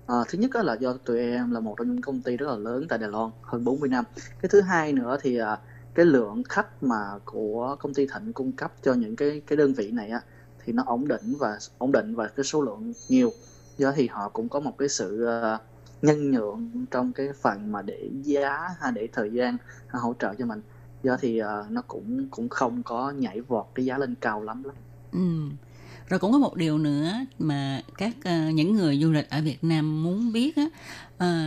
[0.06, 2.46] ờ, thứ nhất á là do tụi em là một trong những công ty rất
[2.48, 4.04] là lớn tại Đài Loan hơn 40 năm.
[4.42, 5.58] Cái thứ hai nữa thì ờ,
[5.94, 9.72] cái lượng khách mà của công ty Thịnh cung cấp cho những cái cái đơn
[9.72, 10.20] vị này á
[10.64, 13.32] thì nó ổn định và ổn định và cái số lượng nhiều
[13.86, 15.58] đó thì họ cũng có một cái sự ờ,
[16.02, 19.56] nhân nhượng trong cái phần mà để giá hay để thời gian
[19.90, 20.60] hỗ trợ cho mình
[21.02, 24.42] do đó thì ờ, nó cũng cũng không có nhảy vọt cái giá lên cao
[24.42, 24.74] lắm lắm
[25.12, 25.54] ừ.
[26.08, 29.64] Rồi cũng có một điều nữa mà các ờ, những người du lịch ở Việt
[29.64, 30.66] Nam muốn biết á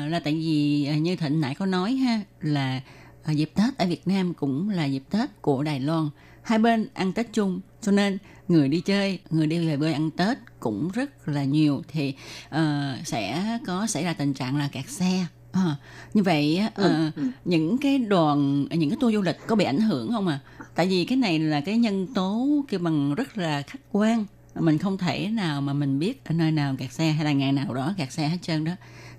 [0.07, 2.81] là tại vì như Thịnh nãy có nói ha, là
[3.27, 6.09] dịp Tết ở Việt Nam cũng là dịp Tết của Đài Loan.
[6.41, 8.17] Hai bên ăn Tết chung, cho nên
[8.47, 12.13] người đi chơi, người đi về quê ăn Tết cũng rất là nhiều thì
[12.49, 15.25] ờ, sẽ có xảy ra tình trạng là kẹt xe.
[15.51, 15.75] Ờ,
[16.13, 17.11] như vậy á, ờ,
[17.45, 20.39] những cái đoàn những cái tour du lịch có bị ảnh hưởng không à?
[20.75, 24.25] Tại vì cái này là cái nhân tố kêu bằng rất là khách quan
[24.55, 27.51] mình không thể nào mà mình biết ở nơi nào kẹt xe hay là ngày
[27.51, 28.71] nào đó kẹt xe hết trơn đó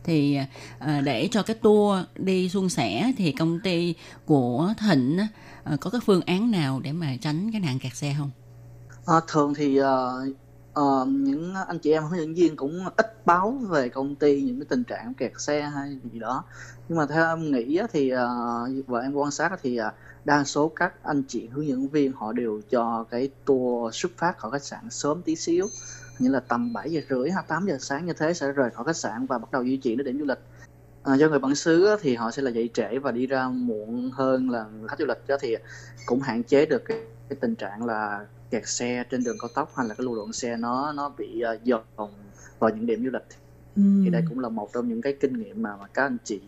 [0.04, 0.38] thì
[0.78, 5.18] à, để cho cái tour đi suôn sẻ thì công ty của Thịnh
[5.64, 8.30] à, có cái phương án nào để mà tránh cái nạn kẹt xe không?
[9.06, 9.86] À, thường thì uh,
[10.80, 14.60] uh, những anh chị em hướng dẫn viên cũng ít báo về công ty những
[14.60, 16.44] cái tình trạng kẹt xe hay gì đó.
[16.88, 18.18] Nhưng mà theo em nghĩ thì uh,
[18.86, 19.86] và em quan sát thì uh,
[20.24, 24.38] đa số các anh chị hướng dẫn viên họ đều cho cái tour xuất phát
[24.38, 25.66] khỏi khách sạn sớm tí xíu.
[26.18, 28.84] Như là tầm 7 giờ rưỡi hoặc 8 giờ sáng như thế sẽ rời khỏi
[28.84, 30.40] khách sạn và bắt đầu di chuyển đến điểm du lịch.
[31.02, 34.10] À, do người bản xứ thì họ sẽ là dậy trễ và đi ra muộn
[34.14, 35.56] hơn là khách du lịch đó thì
[36.06, 36.98] cũng hạn chế được cái,
[37.28, 40.32] cái tình trạng là kẹt xe trên đường cao tốc hay là cái lưu lượng
[40.32, 41.82] xe nó nó bị uh, dồn
[42.58, 43.26] vào những điểm du lịch.
[43.76, 46.40] Thì đây cũng là một trong những cái kinh nghiệm mà, mà các anh chị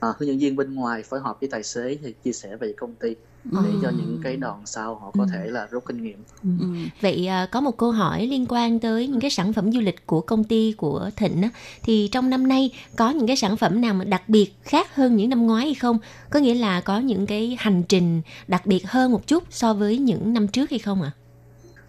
[0.00, 2.74] à, hướng dẫn viên bên ngoài phối hợp với tài xế thì chia sẻ về
[2.76, 3.14] công ty
[3.52, 6.18] để cho những cái đoàn sau họ có thể là rút kinh nghiệm.
[6.42, 6.66] Ừ.
[7.00, 10.06] Vậy à, có một câu hỏi liên quan tới những cái sản phẩm du lịch
[10.06, 11.50] của công ty của Thịnh á,
[11.82, 15.16] thì trong năm nay có những cái sản phẩm nào mà đặc biệt khác hơn
[15.16, 15.98] những năm ngoái hay không?
[16.30, 19.98] Có nghĩa là có những cái hành trình đặc biệt hơn một chút so với
[19.98, 21.10] những năm trước hay không ạ?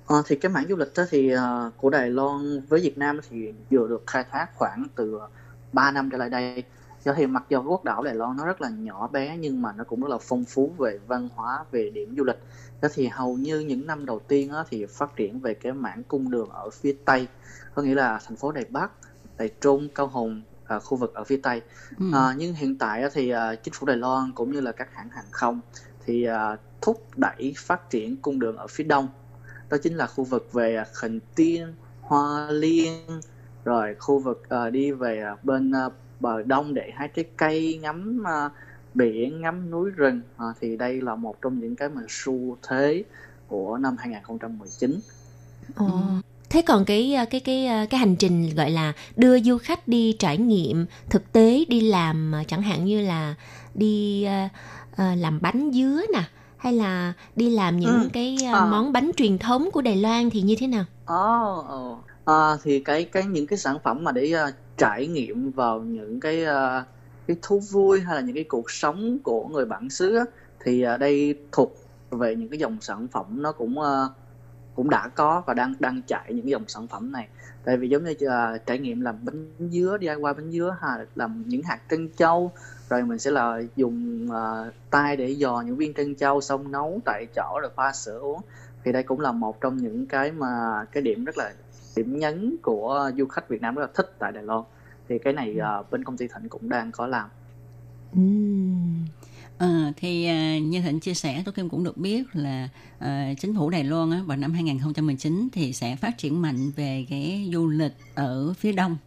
[0.07, 3.19] Ờ, thì cái mảng du lịch đó thì ờ, của Đài Loan với Việt Nam
[3.29, 5.19] thì vừa được khai thác khoảng từ
[5.73, 6.63] 3 năm trở lại đây
[7.07, 9.73] do thì mặc dù quốc đảo Đài Loan nó rất là nhỏ bé nhưng mà
[9.73, 12.39] nó cũng rất là phong phú về văn hóa về điểm du lịch.
[12.81, 16.03] Đó thì hầu như những năm đầu tiên á, thì phát triển về cái mảng
[16.03, 17.27] cung đường ở phía Tây
[17.73, 18.91] có nghĩa là thành phố Đài Bắc
[19.37, 21.61] Đài Trung Cao Hùng à, khu vực ở phía Tây.
[21.99, 22.05] Ừ.
[22.13, 24.93] À, nhưng hiện tại á thì à, chính phủ Đài Loan cũng như là các
[24.93, 25.61] hãng hàng không
[26.05, 29.07] thì à, thúc đẩy phát triển cung đường ở phía đông.
[29.69, 32.93] Đó chính là khu vực về à, Khánh Tiên, Hoa Liên
[33.65, 35.89] rồi khu vực à, đi về à, bên à,
[36.19, 38.49] bờ đông để hái trái cây ngắm à,
[38.93, 43.03] biển ngắm núi rừng à, thì đây là một trong những cái mà xu thế
[43.47, 44.99] của năm 2019
[45.75, 45.85] Ồ.
[46.49, 49.87] Thế còn cái à, cái cái à, cái hành trình gọi là đưa du khách
[49.87, 53.35] đi trải nghiệm thực tế đi làm chẳng hạn như là
[53.73, 54.49] đi à,
[55.15, 56.23] làm bánh dứa nè
[56.57, 58.09] hay là đi làm những Ừ.
[58.13, 58.65] cái à, À.
[58.65, 60.85] món bánh truyền thống của Đài Loan thì như thế nào?
[61.05, 61.99] Ồ, ồ.
[62.25, 66.19] À, thì cái cái những cái sản phẩm mà để à, trải nghiệm vào những
[66.19, 66.85] cái uh,
[67.27, 70.25] cái thú vui hay là những cái cuộc sống của người bản xứ á,
[70.59, 71.75] thì uh, đây thuộc
[72.11, 74.11] về những cái dòng sản phẩm nó cũng uh,
[74.75, 77.27] cũng đã có và đang đang chạy những cái dòng sản phẩm này.
[77.63, 81.05] Tại vì giống như uh, trải nghiệm làm bánh dứa DIY bánh dứa ha là
[81.15, 82.51] làm những hạt trân châu
[82.89, 86.99] rồi mình sẽ là dùng uh, tay để dò những viên trân châu xong nấu
[87.05, 88.41] tại chỗ rồi pha sữa uống
[88.83, 91.53] thì đây cũng là một trong những cái mà cái điểm rất là
[91.97, 94.63] điểm nhấn của du khách Việt Nam rất là thích tại Đài Loan
[95.09, 97.29] thì cái này à, bên công ty Thịnh cũng đang có làm
[99.57, 102.69] Ờ, thì à, như Thịnh chia sẻ, tôi Kim cũng được biết là
[102.99, 107.05] à, chính phủ Đài Loan á, vào năm 2019 thì sẽ phát triển mạnh về
[107.09, 108.97] cái du lịch ở phía đông.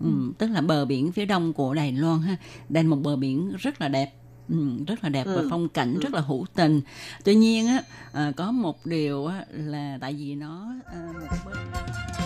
[0.00, 0.06] Ừ,
[0.38, 2.36] tức là bờ biển phía đông của Đài Loan ha.
[2.68, 4.12] Đây là một bờ biển rất là đẹp.
[4.48, 5.46] Ừ, rất là đẹp và Ừ.
[5.50, 6.00] phong cảnh Ừ.
[6.02, 6.80] rất là hữu tình.
[7.24, 7.82] Tuy nhiên á
[8.12, 12.25] à, có một điều á, là tại vì nó à, một bên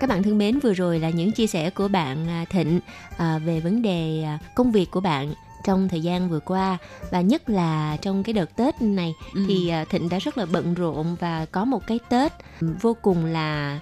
[0.00, 2.80] Các bạn thân mến, vừa rồi là những chia sẻ của bạn à, Thịnh
[3.16, 5.34] à, về vấn đề à, công việc của bạn
[5.64, 6.78] trong thời gian vừa qua
[7.10, 9.12] và nhất là trong cái đợt Tết này.
[9.34, 9.44] Ừ.
[9.48, 12.32] thì Thịnh đã rất là bận rộn và có một cái Tết
[12.80, 13.78] vô cùng là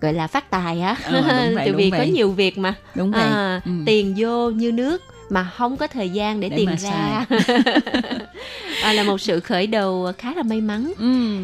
[0.00, 0.96] gọi là phát tài á.
[1.04, 2.74] Ờ, tại vì có nhiều việc mà.
[2.94, 3.22] Đúng vậy.
[3.22, 3.70] À, Ừ.
[3.86, 7.24] tiền vô như nước mà không có thời gian để, Để mà ra.
[8.82, 10.92] à, là một sự khởi đầu khá là may mắn.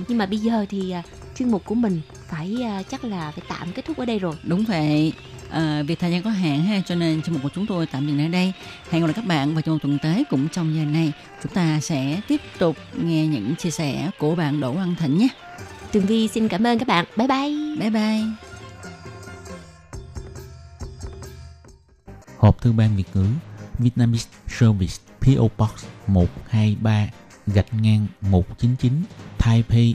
[0.08, 0.94] Nhưng mà bây giờ thì
[1.34, 4.34] chuyên mục của mình phải à, chắc là phải tạm kết thúc ở đây rồi
[4.42, 5.12] Đúng vậy.
[5.50, 8.06] À, vì thời gian có hạn ha, cho nên chương mục của chúng tôi tạm
[8.06, 8.52] dừng ở đây.
[8.90, 11.12] Hẹn gặp lại các bạn vào trong tuần tới cũng trong giờ này.
[11.42, 15.28] Chúng ta sẽ tiếp tục nghe những chia sẻ của bạn Đỗ Văn Thịnh nhé.
[15.92, 17.04] Tường Vi xin cảm ơn các bạn.
[17.16, 17.76] Bye bye.
[17.78, 18.20] Bye bye.
[22.38, 23.26] Hộp thư ban Việt ngữ
[23.78, 27.06] Vietnamese Service PO Box 123
[27.46, 28.92] gạch ngang 199
[29.38, 29.94] Taipei